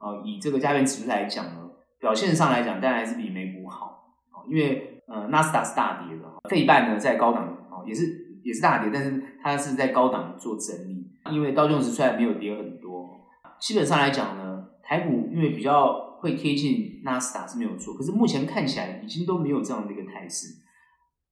[0.02, 1.63] 呃，以这个加权指数来讲呢。
[2.04, 4.14] 表现上来讲，当然还是比美股好，
[4.50, 11.10] 因为呃，纳斯达是大跌的，费半呢在高档哦，也是也是大跌，但是它是在高档做整理。
[11.32, 13.10] 因为道琼斯虽然没有跌很多，
[13.58, 20.62] 基本上来讲呢，台股因为比较会贴近纳斯达是没有错，可是目前看起来已经都没有这样的一个态势。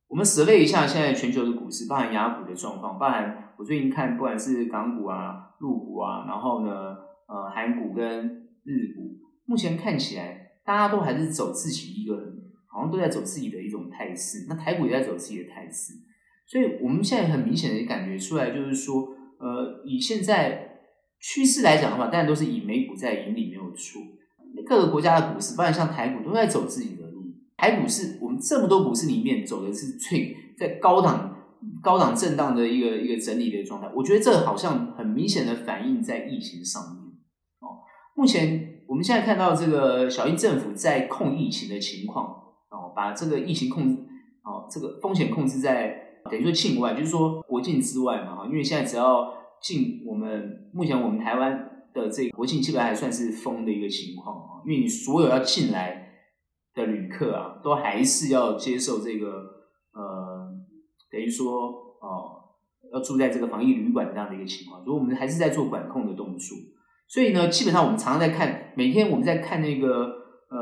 [0.07, 6.95] 我们涉猎一下现在全球的股市，包含亚股的状况，包含我最近看不管是港股啊、陆股啊，然后呢，
[7.27, 8.25] 呃，韩股跟
[8.63, 10.40] 日股，目前看起来。
[10.63, 12.34] 大家都还是走自己一个人，
[12.67, 14.45] 好像都在走自己的一种态势。
[14.47, 15.93] 那台股也在走自己的态势，
[16.45, 20.80] 所以我们现在很明显的感觉出来，就是说，呃，以现在
[21.19, 24.02] 趋势来讲的话，当然都是以美股在引领，没有错。
[24.67, 27.24] 各个国家的股市，包括像台股，都在走自己的路。
[27.58, 31.36] 台股是我们这么多股市里面走的是最在高档、
[31.82, 33.89] 高档震荡的一个一个整理的状态。
[33.95, 37.06] 我觉得这好像很明显的反映在疫情上面。
[37.60, 37.82] 哦，
[38.15, 38.69] 目前。
[38.91, 42.25] 我们现在看到这个小英政府在控疫情的情况
[42.69, 44.04] 哦，把这个疫情控制
[44.43, 48.45] 哦，这个风险控制在等于说境外，就是说国境之外嘛哈。
[48.47, 56.12] 因为现在只要进我们目前我们台湾的这个国境基本上还算是封的一个情况啊，因为你所有要进来
[56.75, 59.27] 的旅客啊，都还是要接受这个
[59.93, 60.51] 呃，
[61.10, 61.62] 等于说
[62.01, 62.43] 哦，
[62.91, 66.58] 要住在这个防疫旅馆这样的一个情况，所以我们还是在做管控的动作。
[67.12, 69.88] 所以呢，基本上我们常常在看，每天我们在看那个
[70.50, 70.58] 呃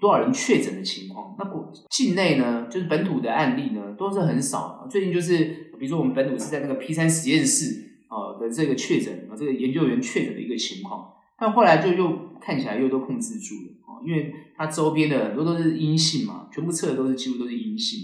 [0.00, 1.34] 多少人确诊的情况。
[1.36, 4.86] 那国境内呢，就是本土的案例呢，都是很少。
[4.88, 5.38] 最近就是，
[5.76, 7.74] 比如说我们本土是在那个 P 三实验室
[8.06, 17.98] 啊的这个确诊啊，这个研究员确诊的一个情况，但后来就又看起来又都控制住了啊，因为它周边的很多都是阴性嘛，全部测的都是几乎都是阴性，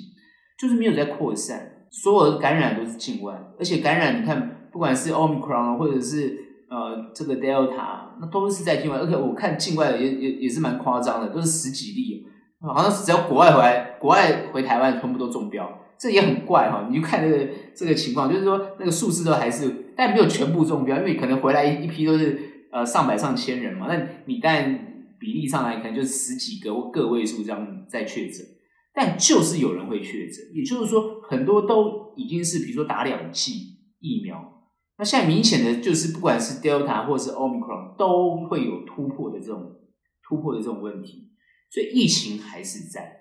[0.58, 6.49] 就是没有在扩散，所有的感染都是境外，而且感染你看，不管是 Omicron 或者是。
[6.70, 12.24] 呃，这个 Delta 那都是在境外，而且我看境外的也也也是蛮夸张的，都是十几例，
[12.60, 16.86] 好像只要国外回来，国外回台湾全部都中标，这也很怪哈。
[16.88, 22.38] 你就看这个这个情况，就是说那个数字都还是，但没有全部中标，因为可能回来一一批都是
[22.70, 24.72] 呃上百上千人嘛，那你但
[25.18, 28.46] 比例上来看就是十几个或个位数这样在确诊，
[28.94, 34.59] 但就是有人会确诊，也就是说很多都已经是比如说打两剂疫苗。
[35.00, 39.80] 那现在明显的就是，不管是 Delta 或是 Omicron，都会有突破的这种
[40.22, 41.32] 突破的这种问题，
[41.70, 43.16] 所以疫情还是在。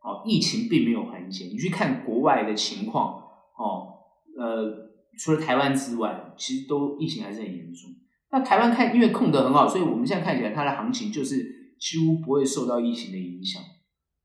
[0.00, 1.46] 哦，疫情并没有缓解。
[1.46, 3.20] 你去看国外的情况，
[3.58, 3.98] 哦，
[4.38, 7.90] 呃，除了台湾之外，其实都疫情还是很严重。
[8.30, 13.60] 那台湾看，因为控得很好，所以我们现在看起来它的行情就是几乎不会受到疫情的影响。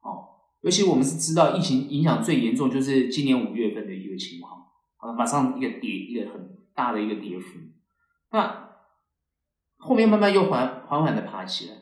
[0.02, 4.62] 哦，尤其我们是知道疫情影响最严重，就是今年五月份的一个情况，
[5.18, 7.60] 马上一个跌，一个很大的一个跌幅。
[8.32, 8.70] 那
[9.78, 11.76] 后面慢慢又缓缓缓的爬起来。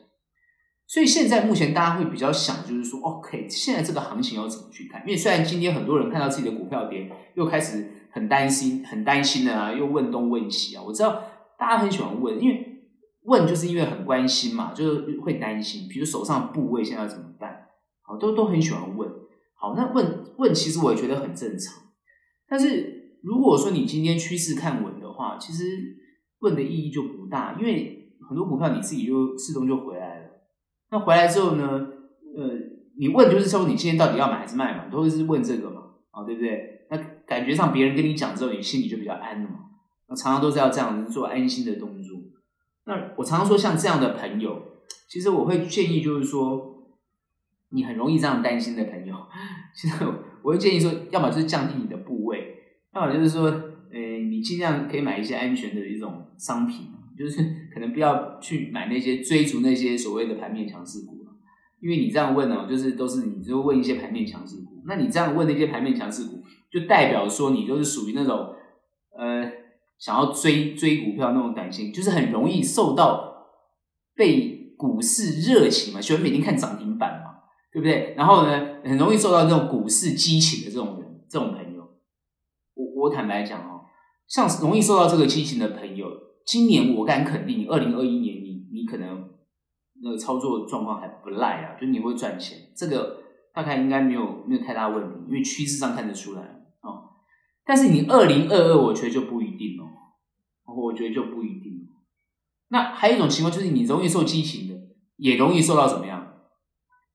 [0.86, 5.00] 所以现在目前大家会比较想，就是说，OK，现在这个行情要怎么去看？
[5.02, 10.82] 因为虽然今天很多人看到自己的股票跌，又开始很担心，很担心的啊，又问东问西啊。
[10.82, 11.22] 我知道
[11.58, 12.90] 大家很喜欢问，因为
[13.22, 17.68] 问就是因为很关心嘛，就是会担心，比如手上部位现在要怎么办？
[18.02, 19.08] 好，都都很喜欢问。
[19.54, 21.82] 好，那问问其实我也觉得很正常。
[22.46, 25.64] 但是如果说你今天趋势看稳的话，其实
[26.40, 30.26] 问的意义就不大，因为很多股票你自己就自动就回来了。
[30.90, 31.88] 那回来之后呢？
[32.36, 32.48] 呃，
[32.98, 34.88] 你问就是说你今天到底要买还是卖嘛？
[34.90, 36.86] 都是问这个嘛，啊，对不对？
[36.90, 39.56] 那感觉上别人跟你讲之后，你心里就比较安了嘛。
[40.08, 42.18] 那常常都是要这样子做安心的动作。
[42.84, 44.60] 那我常常说，像这样的朋友，
[45.08, 46.88] 其实我会建议就是说，
[47.70, 49.14] 你很容易这样担心的朋友，
[49.76, 50.04] 其实
[50.42, 51.96] 我会建议说，要么就是降低你的
[52.94, 53.44] 那我，就是说，
[53.92, 53.98] 呃，
[54.30, 56.88] 你尽量可以买一些安全的一种商品。
[57.14, 61.18] 就是 可能不要去买那些追逐那些所谓的盘面强势股，
[61.80, 64.82] 因为你这样问呢，就是都是你就问一些盘面强势股。
[64.86, 68.54] 那你这样问那些盘面强势股，就代表说你就是属于那种
[69.16, 69.44] 呃
[69.98, 73.46] 想要追追股票那种短线，就是很容易受到
[74.16, 78.14] 被股市热情嘛，喜欢每天看涨停板嘛，对不对？
[78.16, 81.61] 然后呢，很容易受到这种股市激情的这种人，这种人，
[83.02, 83.84] 我坦白讲哦，
[84.28, 86.08] 像容易受到这个激情的朋友。
[86.44, 89.30] 今年我敢肯定，二零二一年你你可能
[90.02, 93.22] 那个操作状况还不赖啊，就你会赚钱，这个
[93.54, 96.42] 大概应该没有没有太大问题，因为趋势上看得出来、
[96.82, 97.18] 哦。
[97.64, 101.88] 但是你二零二二，我觉得就不一定哦，我觉得就不一定。
[102.68, 104.74] 那还有一种情况就是你容易受激情的，
[105.16, 106.20] 也容易受到怎么样？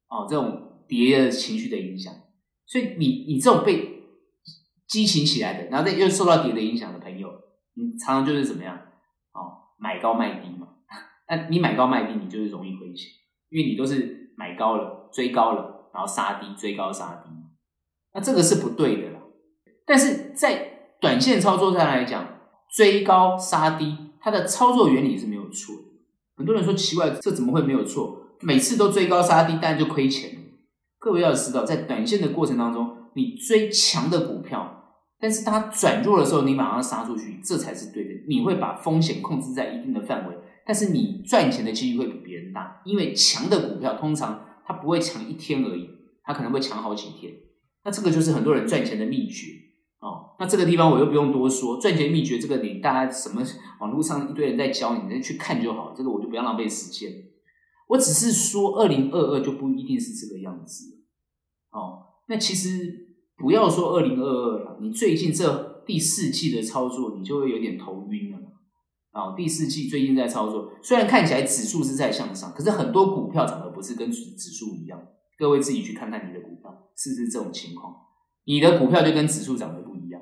[0.10, 2.14] 哦，这种跌的情绪的影响。
[2.66, 3.97] 所以你你这种被
[4.88, 7.30] 激情起来的，然后再又受到跌的影响的朋友，
[7.76, 8.76] 你常常就是怎么样
[9.34, 9.76] 哦？
[9.78, 10.68] 买高卖低嘛，
[11.30, 13.12] 那你买高卖低，你就是容易亏钱，
[13.50, 17.30] 因为你都是买高了追高了，然后杀低追高杀低，
[18.14, 19.20] 那这个是不对的啦。
[19.86, 22.26] 但是在短线操作上来讲，
[22.76, 25.76] 追高杀低，它的操作原理是没有错。
[26.36, 28.38] 很多人说奇怪，这怎么会没有错？
[28.42, 30.32] 每次都追高杀低，当然就亏钱。
[31.00, 34.77] 各位要知道，在短线的过程当中，你追强的股票。
[35.20, 38.10] 但是它转弱的时候，你马上杀出去，这才是对的。
[38.28, 42.82] 你会把风险控制在一定的范围，但是你赚钱的几率会比别人大。
[42.86, 45.90] 因为强的股票通常它不会强一天而已，
[46.24, 47.34] 它可能会强好几天。
[47.84, 49.54] 那这个就是很多人赚钱的秘诀
[50.02, 50.36] 哦。
[50.40, 53.42] 那这个地方我又不用多说，赚钱秘诀这个你大家什么
[53.80, 55.96] 网络上一堆人在教你，你去看就好。
[55.98, 57.12] 这个我就不要浪费时间。
[57.88, 61.06] 我只是说，二零二二就不一定是这个样子
[61.72, 62.22] 哦。
[62.28, 63.07] 那其实。
[63.38, 68.38] 不要说二零二二了，你最近这第四季的操作，你就会有点头晕了。
[69.12, 75.00] 啊，第四季最近在操作，虽然看起来指数是在向上，可是很多股票涨的不是跟指数一样。
[75.38, 77.96] 各位自己去看看你的股票是不是这种情况？
[78.46, 80.22] 你的股票就跟指数涨的不一样，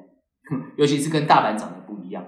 [0.78, 2.24] 尤其是跟大盘涨的不一样。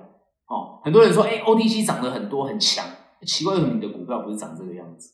[0.47, 2.85] 哦，很多人说，哎，OTC 涨得很多很强，
[3.25, 5.13] 奇怪为什么你的股票不是长这个样子？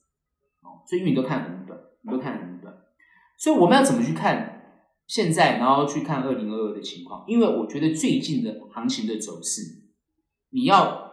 [0.62, 2.74] 哦，所以你都看很短，你都看很短，
[3.40, 4.53] 所以我们要怎么去看？
[5.06, 9.62] 现在，然后去看二零二二的情况，因为我觉得最近的行情的走势，
[10.50, 11.12] 你要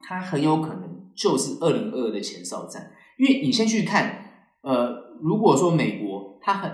[0.00, 6.70] 它很有可能就是二零二二的前哨战，因为你先去看，呃，如果说美国它很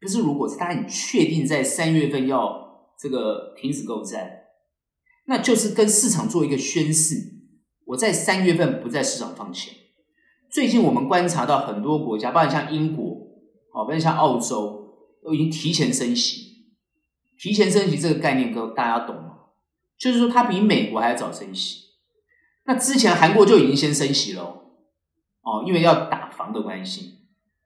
[0.00, 4.44] 不是，如果是它很确定在三月份要这个停止购债，
[5.26, 7.16] 那就是跟市场做一个宣示，
[7.84, 9.74] 我在三月份不在市场放钱。
[10.50, 13.04] 最近我们观察到很多国家，包括像英国，
[13.74, 14.85] 哦，包括像澳洲。
[15.26, 16.68] 都已经提前升息，
[17.36, 19.22] 提前升息这个概念，各大家懂吗？
[19.98, 21.80] 就是说，它比美国还要早升息。
[22.64, 24.44] 那之前韩国就已经先升息了
[25.42, 27.14] 哦，因为要打房的关系。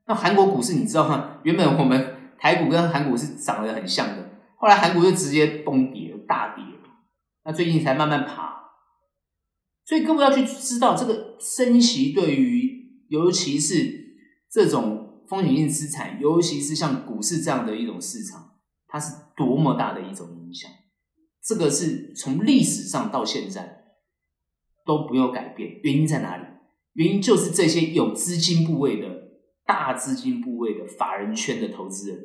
[0.07, 1.41] 那韩国股市你知道吗？
[1.43, 6.65] 原本我们台股跟韩股是长得很像的，后来韩股就直接崩跌，大跌。
[7.45, 8.71] 那最近才慢慢爬。
[9.85, 14.17] 所以各位要去知道，这个升息对于，尤其是
[14.51, 15.00] 这种。
[15.31, 18.57] 风险性资产，尤其是像股市这样的一种市场，
[18.89, 20.69] 它是多么大的一种影响。
[21.41, 23.85] 这个是从历史上到现在
[24.85, 25.79] 都不用改变。
[25.85, 26.45] 原因在哪里？
[26.95, 29.07] 原因就是这些有资金部位的
[29.65, 32.19] 大资金部位的法人圈的投资人，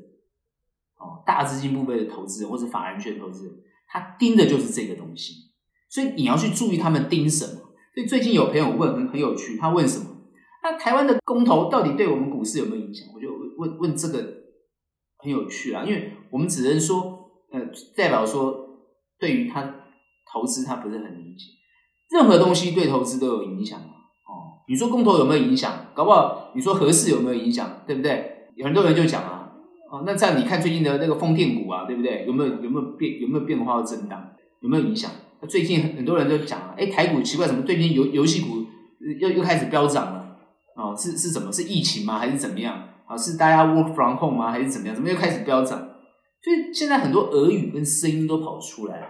[0.98, 3.56] 哦，大资金部位的投资人或者法人圈投资人，
[3.88, 5.52] 他盯的就是这个东西，
[5.88, 7.54] 所以你要去注意他们盯什么。
[7.94, 10.15] 所以最近有朋友问很很有趣，他问什么？
[10.66, 13.08] 那台湾的公投到底对我们股市有没有影响？
[13.14, 14.18] 我就问问这个
[15.20, 17.62] 很有趣啊，因为我们只能说，呃，
[17.96, 18.68] 代表说
[19.20, 19.62] 对于他
[20.34, 21.52] 投资他不是很理解，
[22.10, 24.66] 任何东西对投资都有影响哦。
[24.68, 25.72] 你说公投有没有影响？
[25.94, 27.84] 搞不好你说核四有没有影响？
[27.86, 28.48] 对不对？
[28.56, 29.52] 有很多人就讲啊，
[29.92, 32.26] 哦，那这样你看最近的那个风电股啊，对不对？
[32.26, 34.32] 有没有有没有变有没有变化或震荡？
[34.62, 35.12] 有没有影响？
[35.48, 38.66] 最近很多人都讲啊，哎，台股奇怪，怎么最近游游戏股
[39.20, 40.15] 又又开始飙涨了？
[40.76, 41.52] 哦，是是怎么？
[41.52, 42.20] 是疫情吗？
[42.20, 42.90] 还是怎么样？
[43.08, 44.52] 啊，是大家 work from home 吗？
[44.52, 44.96] 还是怎么样？
[44.96, 45.80] 怎么又开始飙涨？
[46.44, 49.08] 所以现在很多俄语跟声音都跑出来了。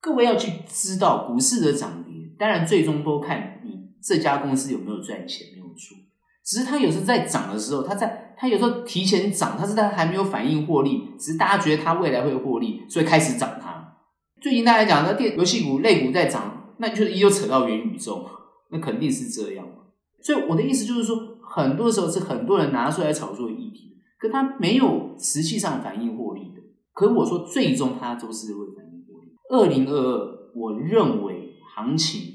[0.00, 3.74] 各位要去知道股市的涨跌，当然最终都看你。
[4.02, 5.46] 这家公司有没有赚钱？
[5.54, 5.96] 没有错，
[6.44, 13.96] 只是它有时候在涨的时候，它在它有时候提前涨，它是它还没有反应获利，只是大家觉得它未来会获利，所以开始涨它。
[14.42, 18.28] 最近大家讲那电游戏股、类股在涨，那就是又扯到元宇宙，
[18.70, 19.66] 那肯定是这样。
[20.24, 26.62] 所以我的意思就是说，很多时候是很多人拿出来炒作议题，可他没有实际上反应获利的。
[26.92, 29.30] 可我说，最终它都是会反应获利。
[29.50, 32.32] 二零二二，我认为行情。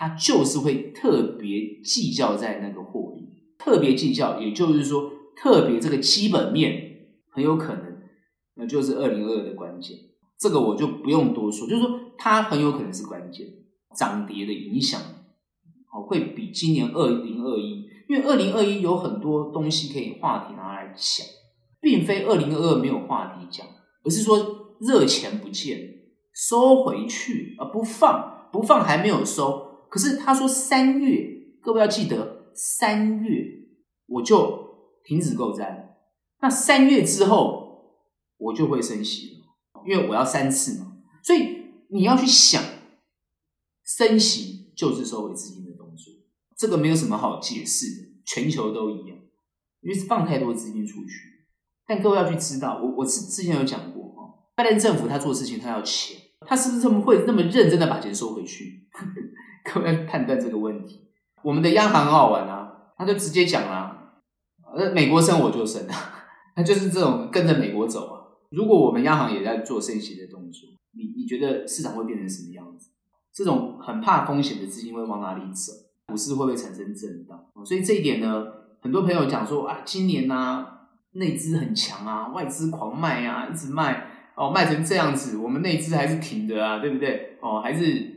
[0.00, 7.98] 它就是会特别计较在那个获利，特别计较，也就是说，特别这个基本面很有可能，
[8.54, 9.98] 那就是二零二二的关键。
[10.38, 13.48] 这个我就不用多说，就是说它很有可能是关键，
[13.98, 15.00] 涨跌的影响
[15.92, 21.26] 哦，会比今年二零二一，因为二零二一有很多东西可以话题拿来讲，
[21.80, 23.66] 并非二零二二没有话题讲，
[24.04, 25.78] 而是说热钱不见，
[26.34, 29.86] 收回去而不放，不放还没有收。
[29.88, 31.26] 可是他说三月，
[31.62, 33.44] 各位要记得三月
[34.06, 35.96] 我就停止购债，
[36.42, 38.04] 那三月之后
[38.36, 41.56] 我就会升息了，因为我要三次嘛，所以
[41.90, 42.62] 你要去想，
[43.84, 45.64] 升息就是收回资金，
[46.58, 49.16] 这个没有什么好解释的，全球都一样，
[49.80, 51.46] 因为是放太多资金出去。
[51.86, 58.88] 但各位要去知道，我我之之前有讲过哈，拜登政府他做事情他要钱，他是不是这么会那么认真的把钱收回去？
[59.72, 61.08] 各位判断这个问题，
[61.44, 64.14] 我们的央行很好玩啊，他就直接讲啦，
[64.74, 65.94] 呃，美国升我就升啊，
[66.56, 68.18] 他就是这种跟着美国走啊。
[68.50, 72.90] 如果我们央行也在做升息的动作，你你觉得市场会变成什么样子？
[73.32, 75.72] 这种很怕风险的资金会往哪里走？
[76.08, 77.38] 股市会不会产生震荡？
[77.64, 78.44] 所以这一点呢，
[78.82, 80.66] 很多朋友讲说啊，今年呢
[81.12, 87.38] 内资很强啊，外资狂卖啊，一直卖哦，卖成这样子，我们内资还是挺的啊，对不对？
[87.40, 88.16] 哦，还是。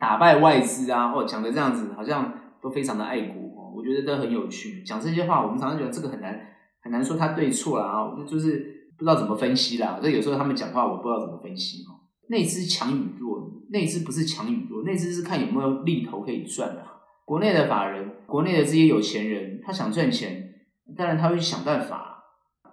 [0.00, 3.74] 打败外资啊，或讲的这样子，好像都非常的爱国哦。
[3.76, 4.84] 我觉得都很有趣。
[4.84, 6.38] 讲这些话，我们常常觉得这个很难
[6.84, 9.98] 很难说他对错啦啊，就是不知道怎么分析啦。
[10.00, 11.98] 所以有时候他们讲话，我不知道怎么分析哦。
[12.28, 16.84] 内资强与弱，内资不是强与弱，内资是看有没有利头可以赚的。
[17.28, 20.50] 国内的法人，国内的这些有钱人，他想赚钱，
[20.96, 22.24] 当然他会想办法。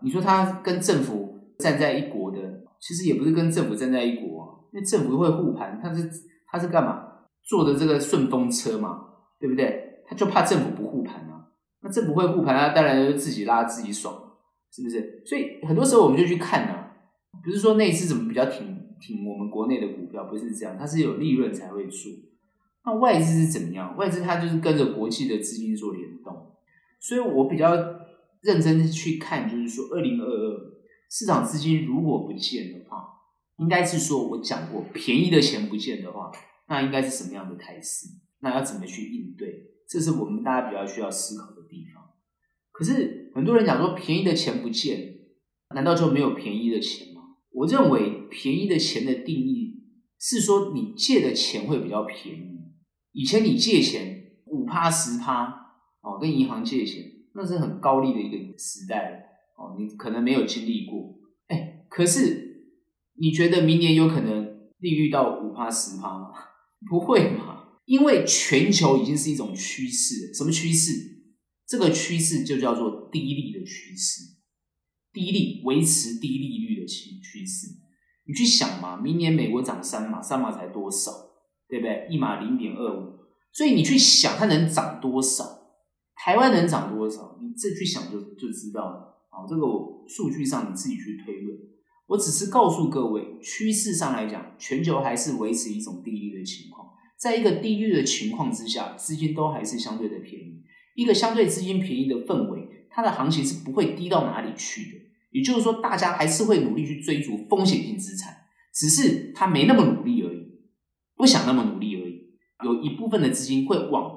[0.01, 2.37] 你说他跟政府站在一国的，
[2.79, 6.09] 其实也不是跟政府站在一国，因为政府会护盘，他是
[6.49, 7.03] 他是干嘛？
[7.43, 9.01] 坐的这个顺风车嘛，
[9.41, 10.01] 对不对？
[10.07, 11.51] 他就怕政府不护盘啊。
[11.81, 14.15] 那政府会护盘啊，当然就自己拉自己爽，
[14.71, 15.21] 是不是？
[15.25, 16.95] 所以很多时候我们就去看啊，
[17.43, 18.65] 不是说那一次怎么比较挺
[19.01, 21.99] 挺我们国内的股票，不是这样，它是有利润才会做。
[22.85, 23.95] 那外资是怎么样？
[23.97, 26.53] 外资它就是跟着国际的资金做联动。
[26.99, 27.75] 所以我比较
[28.41, 30.75] 认真去看，就是说二零二二
[31.09, 33.05] 市场资金如果不见的话，
[33.57, 36.31] 应该是说我讲过，便宜的钱不见的话。
[36.67, 38.07] 那应该是什么样的态势？
[38.39, 39.71] 那要怎么去应对？
[39.87, 42.03] 这是我们大家比较需要思考的地方。
[42.71, 45.15] 可是很多人讲说，便宜的钱不见，
[45.75, 47.21] 难道就没有便宜的钱吗？
[47.51, 49.83] 我认为便宜的钱的定义
[50.19, 52.64] 是说，你借的钱会比较便宜。
[53.15, 55.45] 以前你借钱五趴十趴
[56.01, 57.01] 哦，跟银行借钱，
[57.33, 59.25] 那是很高利的一个时代
[59.57, 61.15] 哦，你可能没有经历过。
[61.47, 62.73] 哎，可是
[63.17, 66.31] 你觉得明年有可能利率到五趴十趴吗？
[66.89, 67.63] 不会嘛？
[67.85, 70.33] 因为全球已经是一种趋势。
[70.33, 70.91] 什么趋势？
[71.65, 74.21] 这个趋势就叫做低利的趋势，
[75.13, 77.67] 低利维持低利率的趋趋势。
[78.27, 81.11] 你去想嘛，明年美国涨三码，三码才多少？
[81.67, 82.07] 对不对？
[82.09, 83.13] 一码零点二五，
[83.51, 85.43] 所以你去想它能涨多少？
[86.15, 87.37] 台湾能涨多少？
[87.41, 89.15] 你这去想就就知道了。
[89.29, 89.61] 啊，这个
[90.07, 91.57] 数据上你自己去推论。
[92.07, 96.87] 我只是告诉各位，趋势上来讲，全球还是维持一种低利的情况。
[97.17, 100.63] 在一个低利率的情况之下，资金都还是相对的便宜。
[100.95, 105.05] 一个相对资金便宜的氛围，它的行情是不会低到哪里去的。
[105.31, 108.33] 也就是说，大家还是会努力去追逐风险性资产，
[108.73, 110.21] 只是他没那么努力，
[111.15, 112.21] 不想那么努力而已。
[112.63, 114.11] 有一部分的资金会往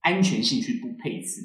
[0.00, 1.40] 安全性去不配置，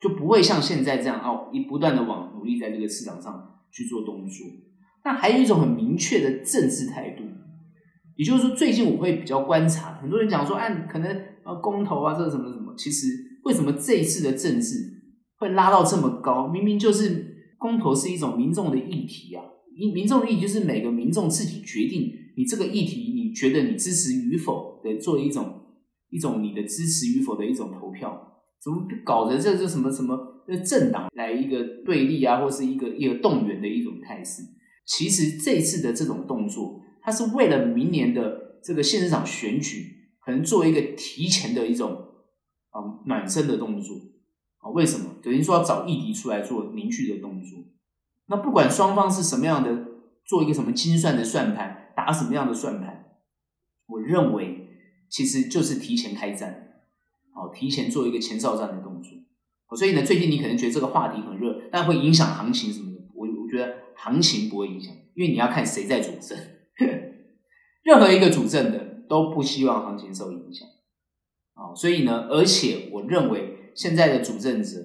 [0.00, 4.46] 就不会像现在这样哦，一不断的往努力在这个市场上去做动作。
[5.04, 7.24] 那还有一种很明确的政治态度，
[8.16, 11.10] 也就是说，最近我会比较观察，很多人讲说，哎、啊，可能
[11.44, 13.06] 呃公投啊，这什么什么，其实
[13.44, 14.76] 为什么这一次的政治
[15.38, 16.46] 会拉到这么高？
[16.48, 19.42] 明明就是公投是一种民众的议题啊，
[19.76, 25.60] 民民众的议题就是每个民众自己决定，你这个议题觉得你支持与否的，做一种
[26.10, 30.18] 一种你的支持与否的一种投票，怎么搞的这这什么什么
[30.64, 34.42] 政党来一个对立啊，或是一个一个动员的一种态势？
[34.86, 39.84] 其实这次的这种动作，它是为了明年的这个县市长选举，
[40.24, 41.90] 可能做一个提前的一种
[42.70, 43.94] 啊暖身的动作
[44.58, 44.70] 啊。
[44.70, 45.14] 为什么？
[45.22, 47.58] 等于说要找议题出来做凝聚的动作。
[48.26, 49.86] 那不管双方是什么样的，
[50.24, 52.99] 做一个什么精算的算盘，打什么样的算盘，
[53.90, 54.68] 我认为
[55.08, 56.82] 其实就是提前开战，
[57.34, 59.12] 好，提前做一个前哨战的动作。
[59.76, 63.00] 所以呢，最近你可能觉得这个话题很热，但会影响行情什么的。
[63.14, 63.90] 我我觉得。
[64.02, 66.38] 行情不会影响，因为你要看谁在主政。
[67.82, 70.66] 任何一个主政的都不希望行情受影响
[71.54, 74.78] 哦，所以呢，而且我认为现在的主政者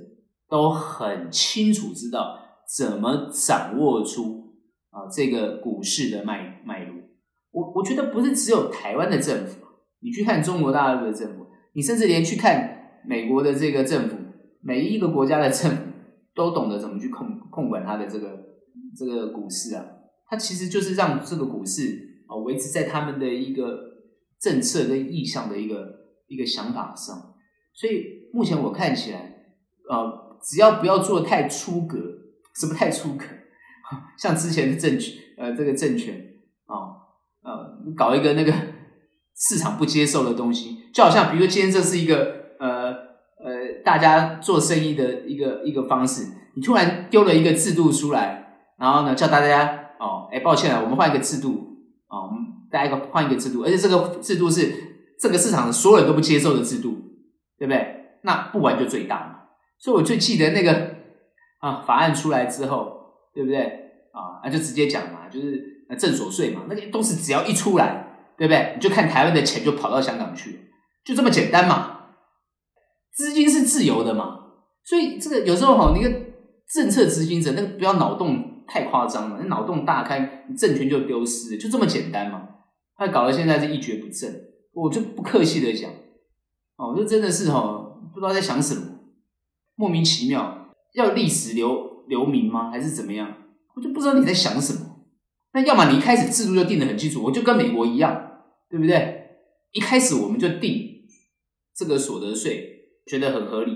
[0.49, 2.37] 都很清楚知道
[2.77, 4.57] 怎么掌握出
[4.89, 6.94] 啊这个股市的脉脉络。
[7.55, 9.65] 我我觉得不是只有台湾的政府，
[10.01, 14.15] 你去看中国大陆的政府，你甚至连去看美国的这个政府，
[14.61, 15.83] 每一个国家的政府
[16.35, 18.43] 都懂得怎么去控控管它的这个。
[18.97, 19.85] 这个股市啊，
[20.25, 23.77] 它其实就是让这个股市啊维持在他们的一个
[24.39, 25.85] 政策跟意向的一个
[26.27, 27.33] 一个想法上。
[27.73, 29.19] 所以目前我看起来，
[29.89, 31.97] 呃，只要不要做太出格，
[32.57, 33.25] 什么太出格，
[34.17, 36.15] 像之前的政权，呃，这个政权
[36.67, 37.04] 啊，
[37.45, 38.51] 呃，搞一个那个
[39.37, 42.87] 市场不接受的东西，就好像比如说今天这是一个呃
[43.39, 46.25] 呃大家做生意的一个一个方式，
[46.55, 48.41] 你突然丢了一个制度出来。
[48.77, 51.49] 然后呢，叫大家哦，哎，抱歉了，我们换一个制度
[52.09, 54.69] 哦，我们大家换一个制度，而且这个制度是
[55.17, 56.91] 这个市场所有人都不接受的制度，
[57.57, 58.19] 对不对？
[58.23, 59.35] 那不玩就最大嘛。
[59.79, 60.95] 所以我最记得那个
[61.59, 62.91] 啊，法案出来之后，
[63.33, 63.61] 对不对？
[64.11, 68.73] 啊，那就直接讲嘛，就是那正所税嘛，那些东西只要一出来，对不对？
[68.75, 70.57] 你就看台湾的钱就跑到香港去了，
[71.05, 71.91] 就这么简单嘛。
[73.13, 74.39] 资金是自由的嘛，
[74.83, 76.09] 所以这个有时候哈，那个
[76.73, 78.51] 政策执行者那个不要脑洞。
[78.67, 82.49] 太夸张了，那脑洞大开，你政权就丢失，就这么简单嘛？
[82.97, 84.41] 他搞得现在是一蹶不振，
[84.73, 85.91] 我就不客气的讲，
[86.75, 88.81] 哦，这真的是哦，不知道在想什么，
[89.75, 92.71] 莫名其妙，要历史留留名吗？
[92.71, 93.31] 还是怎么样？
[93.75, 94.79] 我就不知道你在想什么。
[95.55, 98.13] 那要么你一开始制度就定得很清楚，我就跟美国一样，
[98.69, 99.21] 对不对？
[99.71, 100.77] 一开始我们就定
[101.73, 103.71] 这个所得税，觉得很合理，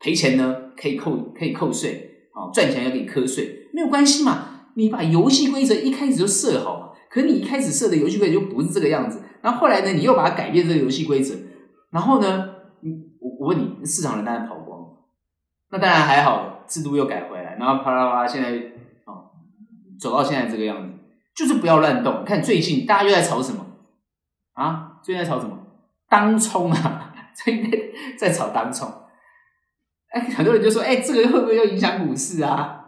[0.00, 3.68] 赔钱呢可以扣可以扣税，啊，赚钱要给你课税。
[3.72, 6.90] 没有关系嘛，你把游戏规则一开始就设好嘛。
[7.08, 11.36] 可你一开始设的游戏规则就不是这个样子，然后后来呢，你又把它改变这个游戏规则，
[11.90, 14.86] 然后呢，你我我问你，市场人当然跑光了，
[15.70, 18.50] 那当然还好，制度又改回来，然后啪啦啪啦，现在
[19.04, 19.30] 啊、哦，
[20.00, 20.89] 走到现在这个样子，
[21.40, 22.22] 就是不要乱动。
[22.22, 23.64] 看最近大家又在炒什么
[24.52, 24.98] 啊？
[25.02, 25.56] 最近在炒什么？
[26.06, 27.70] 当冲啊，最近
[28.18, 28.86] 在炒当冲。
[30.10, 32.84] 哎，很多人就说，哎，这个会不会又影响股市啊？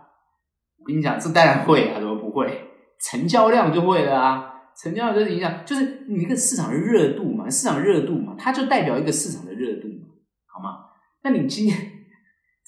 [0.79, 2.69] 我跟你讲，这当然会啊，怎么不会？
[3.01, 10.09] 成交量就会了啊，成交量就是影响，就是你一个市场的热度嘛，市场热度嘛，它就代表一个市场的热度嘛，
[10.47, 10.91] 好吗？
[11.23, 11.79] 那你今天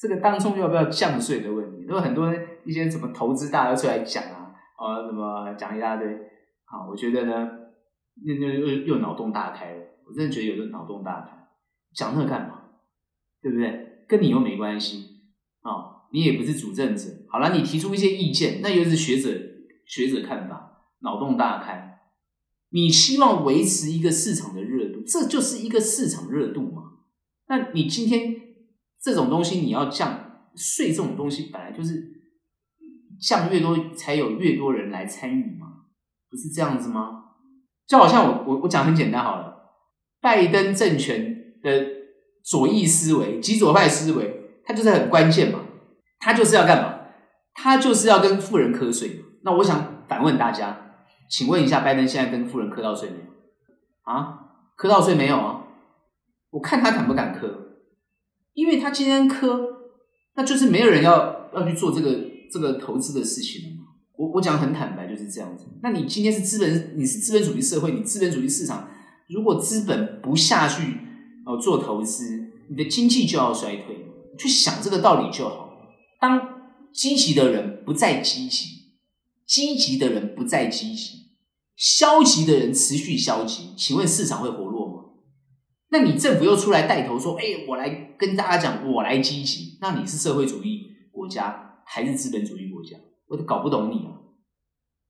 [0.00, 2.32] 这个当中要不要降税的问题，都有很多
[2.64, 4.22] 一些什么投资大家出来讲，
[4.74, 6.08] 啊，什么讲一大堆，
[6.64, 7.48] 好，我觉得呢，
[8.24, 9.74] 那那又又脑洞大开，
[10.06, 11.48] 我真的觉得有的脑洞大开，
[11.94, 12.60] 讲那干嘛？
[13.42, 14.04] 对不对？
[14.08, 15.20] 跟你又没关系
[15.62, 15.92] 啊。
[16.12, 19.30] 你也不是主政者，好了，你提出一些意见，那又是学者
[19.84, 21.98] 学者看法，脑洞大开。
[22.70, 26.82] 你希望维持一个市场的热度，这就是一个市场热度嘛？
[27.48, 28.32] 那你今天
[29.00, 32.13] 这种东西你要降税，这种东西本来就是
[33.20, 35.66] 降越多才有越多人来参与嘛，
[36.30, 37.24] 不是这样子吗？
[37.86, 39.54] 就好像我我我讲很简单好了，
[40.20, 41.86] 拜登政权的
[42.42, 45.60] 左翼思维、极左派思维，它就是很关键嘛。
[46.18, 47.00] 他就是要干嘛？
[47.52, 49.20] 他就是要跟富人课税。
[49.42, 50.96] 那我想反问大家，
[51.28, 53.24] 请问一下，拜登现在跟富人磕到税没有？
[54.04, 54.38] 啊，
[54.74, 55.66] 磕到税没有啊？
[56.48, 57.76] 我看他敢不敢磕？
[58.54, 59.60] 因为他今天磕，
[60.36, 62.10] 那就是没有人要要去做这个
[62.54, 63.82] 这个投资的事情了嘛。
[64.16, 65.64] 我我讲很坦白，就是这样子。
[65.82, 68.88] 那你今天是资本，你是资本主义社会，你资本主义市场，
[69.28, 70.82] 如果资本不下去
[71.44, 74.06] 哦做投资，你的经济就要衰退。
[74.38, 75.68] 去想这个道理就好。
[76.20, 76.40] 当
[76.92, 78.66] 积极的人不再积极，
[79.46, 81.30] 积极的人不再积极，
[81.76, 85.02] 消极的人持续消极，请问市场会活络吗？
[85.90, 90.82] 那你政府又出来带头说：“哎，我来跟大家讲，我来积极。”那你是社会主义
[91.12, 92.96] 国家还是资本主义国家？
[93.28, 94.12] 我都搞不懂你啊！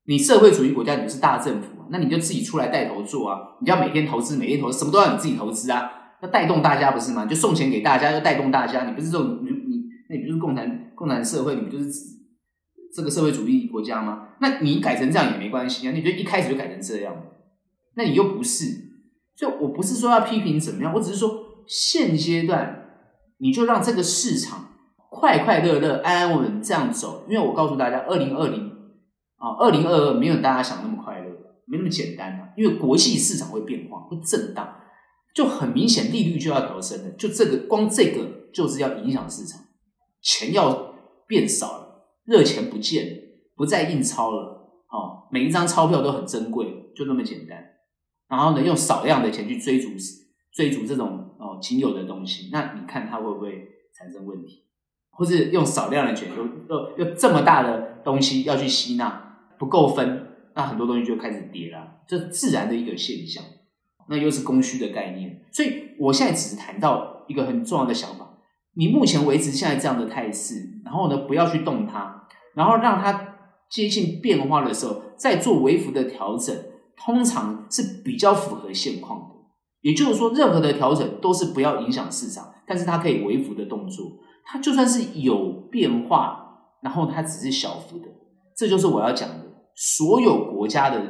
[0.07, 1.89] 你社会主义国家，你不是大政府啊？
[1.91, 3.39] 那你就自己出来带头做啊！
[3.61, 5.91] 你要每天投资，每天投资，什么都要你自己投资啊！
[6.23, 7.27] 要带动大家不是吗？
[7.27, 8.85] 就送钱给大家，要带动大家。
[8.85, 11.55] 你不是这种，你你那你不是共产共产社会？
[11.55, 11.91] 你不就是
[12.95, 14.29] 这个社会主义国家吗？
[14.41, 15.93] 那你改成这样也没关系啊！
[15.93, 17.15] 你就一开始就改成这样，
[17.97, 18.67] 那你又不是。
[19.37, 22.87] 就我不是说要批评怎么样，我只是说现阶段
[23.39, 24.69] 你就让这个市场。
[25.15, 28.69] 快快乐乐、安安稳稳这样走，因为我告诉大家，二零二零
[29.37, 31.31] 啊，二零二二没有大家想那么快乐，
[31.67, 32.49] 没那么简单啊。
[32.57, 34.77] 因为国际市场会变化，会震荡，
[35.33, 37.11] 就很明显利率就要调升了。
[37.13, 39.61] 就这个，光这个就是要影响市场，
[40.21, 40.95] 钱要
[41.29, 43.13] 变少了，热钱不见了，
[43.55, 44.43] 不再印钞了，
[44.91, 47.65] 哦，每一张钞票都很珍贵，就那么简单。
[48.29, 49.91] 然后呢，用少量的钱去追逐
[50.53, 54.64] 追逐这种哦仅有的东西，那你看它会不会产生问题？
[55.15, 63.43] 或是用少量的钱，又又又这么大的东西要去吸纳，不够分，那很多东西就开始跌了，这自然的一个现象。
[64.07, 68.39] 那又是供需的概念，所以我现在只是谈到一个很重要的想法：
[68.75, 73.37] 你目前维持现在这样的态势，然后呢，不要去动它，然后让它
[73.71, 76.55] 接近变化的时候再做微幅的调整，
[76.97, 79.27] 通常是比较符合现况的。
[79.81, 84.13] 也就是说，任何的调整都是不要影响市场，但是它可以微幅的动作。
[84.45, 88.09] 它就算是有变化，然后它只是小幅的，
[88.57, 89.45] 这就是我要讲的。
[89.75, 91.01] 所有国家的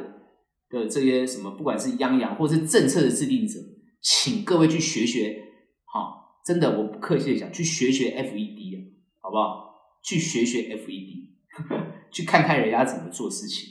[0.69, 3.59] 的这些什么，不管是央行或者是政策的制定者，
[4.01, 5.37] 请各位去学学，
[5.85, 8.81] 好，真的，我不客气的讲，去学学 FED，啊
[9.21, 9.75] 好不好？
[10.03, 11.29] 去学学 FED，
[12.11, 13.69] 去看看人家怎么做事情。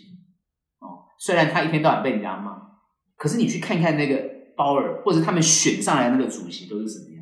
[0.78, 2.52] 哦，虽然他一天到晚被人家骂，
[3.16, 4.22] 可是你去看看那个
[4.56, 7.13] 鲍尔，或者他们选上来那个主席都是什么？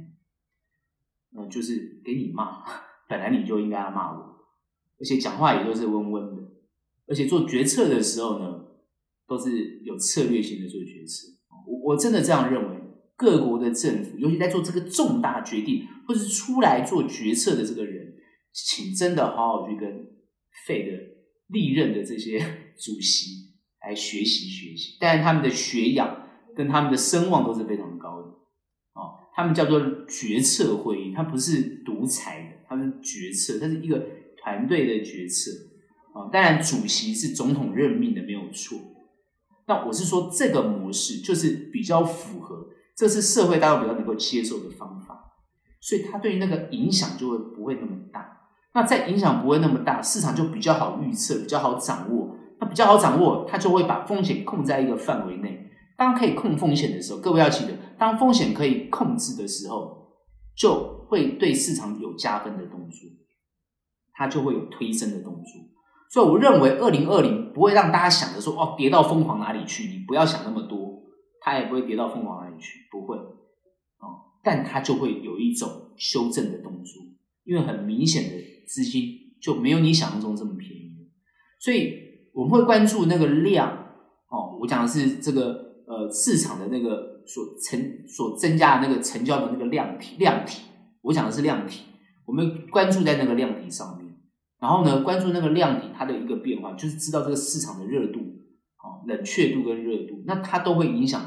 [1.35, 2.63] 那就是给你骂，
[3.09, 4.19] 本来你就应该要骂我，
[4.99, 6.43] 而且讲话也都是温温的，
[7.07, 8.65] 而且做决策的时候呢，
[9.27, 11.29] 都是有策略性的做决策。
[11.67, 12.77] 我我真的这样认为，
[13.17, 18.15] 各国的政府，尤其在做这个重大决定或是出来做决策的这个人，
[18.53, 20.07] 请真的好好去跟
[20.67, 20.93] 费的
[21.49, 22.39] 历任的这些
[22.77, 28.42] 主席来学习学习，但是他们的学养跟他们的声望都是非常高的。
[29.35, 34.07] 他们叫做决策会议，它不是独裁的，它是决策，它是一个
[34.37, 35.51] 团队的决策
[36.15, 36.29] 啊。
[36.33, 38.79] 当然，主席是总统任命的，没有错。
[39.67, 42.67] 那我是说，这个模式就是比较符合，
[42.97, 45.33] 这是社会大家比较能够接受的方法，
[45.81, 48.41] 所以它对于那个影响就会不会那么大。
[48.75, 52.37] 那在影响不会那么大，市场就比较好预测，比较好掌握。
[52.59, 55.71] 那比较好掌握，它就会把风险控在一个范围内。
[55.97, 60.13] 当可以控风险的时候，各位要记得，当风险可以控制的时候，
[60.57, 63.11] 就会对市场有加分的动作，
[64.13, 65.45] 它就会有推升的动作。
[66.11, 69.85] 所以我认为，二零二零不会让大家想着说哦，跌到疯狂哪里去？
[69.89, 71.03] 你不要想那么多，
[71.41, 74.37] 它也不会跌到疯狂哪里去，不会哦。
[74.43, 77.03] 但它就会有一种修正的动作，
[77.45, 78.37] 因为很明显的
[78.67, 81.11] 资金就没有你想象中这么便宜，
[81.59, 81.95] 所以
[82.35, 83.71] 我们会关注那个量
[84.29, 84.59] 哦。
[84.61, 85.72] 我讲的是这个。
[85.87, 90.63] 呃，市场的那个所成所增加的那个成交的那个量体量体，
[91.03, 91.85] 我讲的是量体，
[92.25, 94.15] 我们关注在那个量体上面，
[94.61, 101.21] 然后呢，关注那个量体它的一个变化，就是知道这个市场的热度，哦，冷却度跟热度，那它都会影响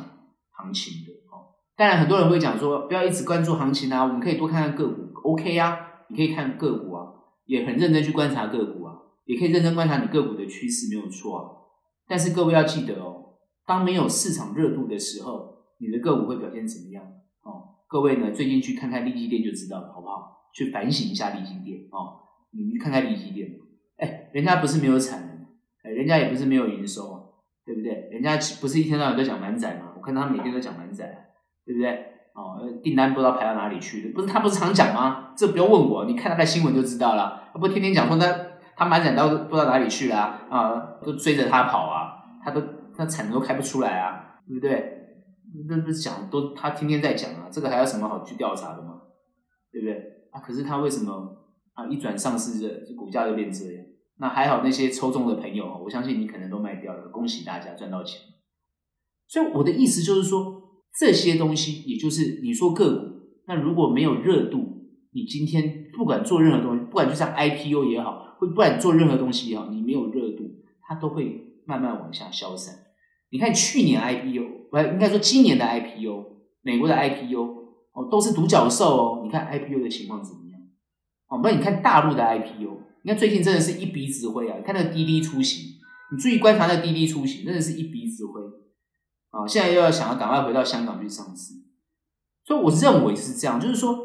[0.52, 1.52] 行情的，哦。
[1.76, 5.78] 当然，很多人会讲说，不要一直关注行情啊，我们可以多看看个股，OK 啊，
[6.10, 7.06] 你可以看个股啊，
[7.46, 8.94] 也很认真去观察个股啊，
[9.26, 11.44] 也可以认真观察你个股的趋势，没有错啊。
[12.08, 13.24] 但是各位要记得哦。
[13.66, 17.04] 当没有市场热度的时候，你的个股会表现怎么样？
[17.42, 20.48] 哦，各位呢，最近去看看利基店就知道了，好不好？
[20.54, 22.16] 去反省一下利基店哦，
[22.52, 23.50] 你去看看利基店，
[23.98, 25.48] 哎，人家不是没有产能，
[25.84, 27.34] 哎，人家也不是没有营收，
[27.66, 28.08] 对不对？
[28.12, 29.94] 人家不是一天到晚都讲满载吗？
[29.98, 31.32] 我看他每天都讲满载，
[31.66, 31.92] 对不对？
[32.36, 35.34] 哦，订单不知道排到哪里去了，不是他不是常讲吗？
[35.36, 37.50] 这不用问我，你看他的新闻就知道了。
[37.52, 38.34] 他不天天讲说他
[38.78, 40.18] 他满载到不知道哪里去了，
[40.50, 42.62] 啊，都追着他跑啊，他都。
[42.98, 44.92] 那产能都开不出来啊，对不对？
[45.70, 49.02] 那不是讲都他天天在讲啊，这个还有什么好去调查的吗？
[49.72, 49.96] 对不对？
[50.32, 51.14] 啊，可是他为什么
[51.74, 53.86] 啊一转上市的股价就变这样？
[54.18, 58.22] 那还好，那些抽中的朋友，我相信你可能都卖掉了，恭喜大家赚到钱。
[59.28, 60.62] 所以我的意思就是说，
[60.98, 63.16] 这些东西，也就是你说个股，
[63.48, 70.44] 那如果没有热度，你今天不管做任何东西，不管就像 IPO 也好，或不管做任何东西也好，你没有热度，
[70.82, 72.85] 它都会慢慢往下消散。
[73.36, 76.26] 你看去年 IPO，不应该说今年的 IPO，
[76.62, 77.42] 美国的 IPO
[77.92, 79.22] 哦，都是独角兽哦。
[79.26, 80.62] 你看 IPO 的情况怎么样？
[81.28, 82.78] 哦，不你看大陆的 IPO。
[83.04, 84.56] 你看最近真的是一鼻子灰啊！
[84.58, 85.66] 你看那个滴滴出行，
[86.14, 88.42] 你注意观察那个滴滴出行，真的是一鼻子灰
[89.32, 89.46] 啊！
[89.46, 91.56] 现在又要想要赶快回到香港去上市，
[92.46, 94.00] 所以我认为是这样，就是说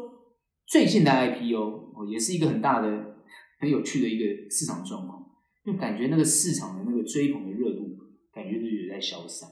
[0.67, 1.57] 最近的 IPO
[1.95, 3.15] 哦，也是一个很大的、
[3.61, 5.23] 很有趣的一个市场状况，
[5.65, 7.50] 就感觉那个市场的那个追捧的，
[8.33, 9.49] 感觉就有在消散。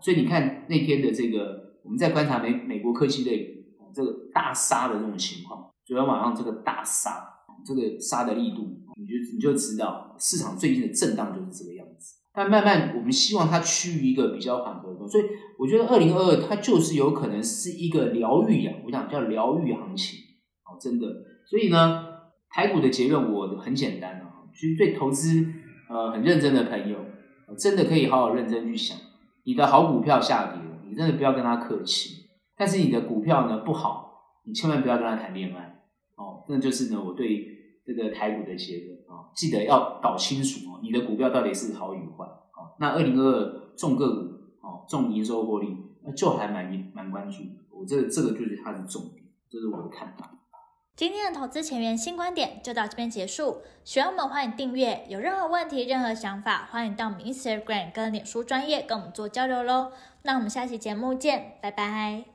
[0.00, 3.64] 所以你看那天的这个，我们在观察美美国科技类
[3.94, 7.24] 这个大杀的这种情况，昨天晚上这个大杀，
[7.66, 8.78] 这个杀的力度。
[8.94, 15.24] 你就你就知道市场最近的震荡就是这个样子，但慢慢我们希望它趋于一个比较缓和的，所以
[15.58, 20.18] 我觉得二零二二它就是有可能是一个疗愈啊，我想叫疗愈行情
[20.64, 21.06] 哦，真的。
[21.48, 22.04] 所以呢，
[22.50, 25.44] 台股的结论我很简单啊，其实对投资
[25.88, 26.98] 呃很认真的朋友，
[27.56, 28.96] 真的可以好好认真去想，
[29.44, 32.26] 你的好股票下跌了，你真的不要跟他客气，
[32.56, 34.12] 但是你的股票呢不好，
[34.44, 35.82] 你千万不要跟他谈恋爱
[36.16, 37.50] 哦，那就是呢我对。
[37.84, 42.70] 这个台股的结论啊，记得要搞清楚哦，你的股票到底是好与坏啊？
[42.78, 44.20] 那二零二二重个股
[44.60, 47.42] 哦，重营收获利，那就还蛮蛮关注。
[47.72, 50.31] 我这、这个就是它的重点，这是我的看法。
[50.94, 53.62] 今天的投资前沿新观点就到这边结束。
[53.82, 59.92] 喜欢我们欢迎订阅，有任何问题、任何想法，欢迎到我们 Instagram 跟脸书专业跟我们做交流喽。
[60.22, 62.31] 那我们下期节目见，拜拜。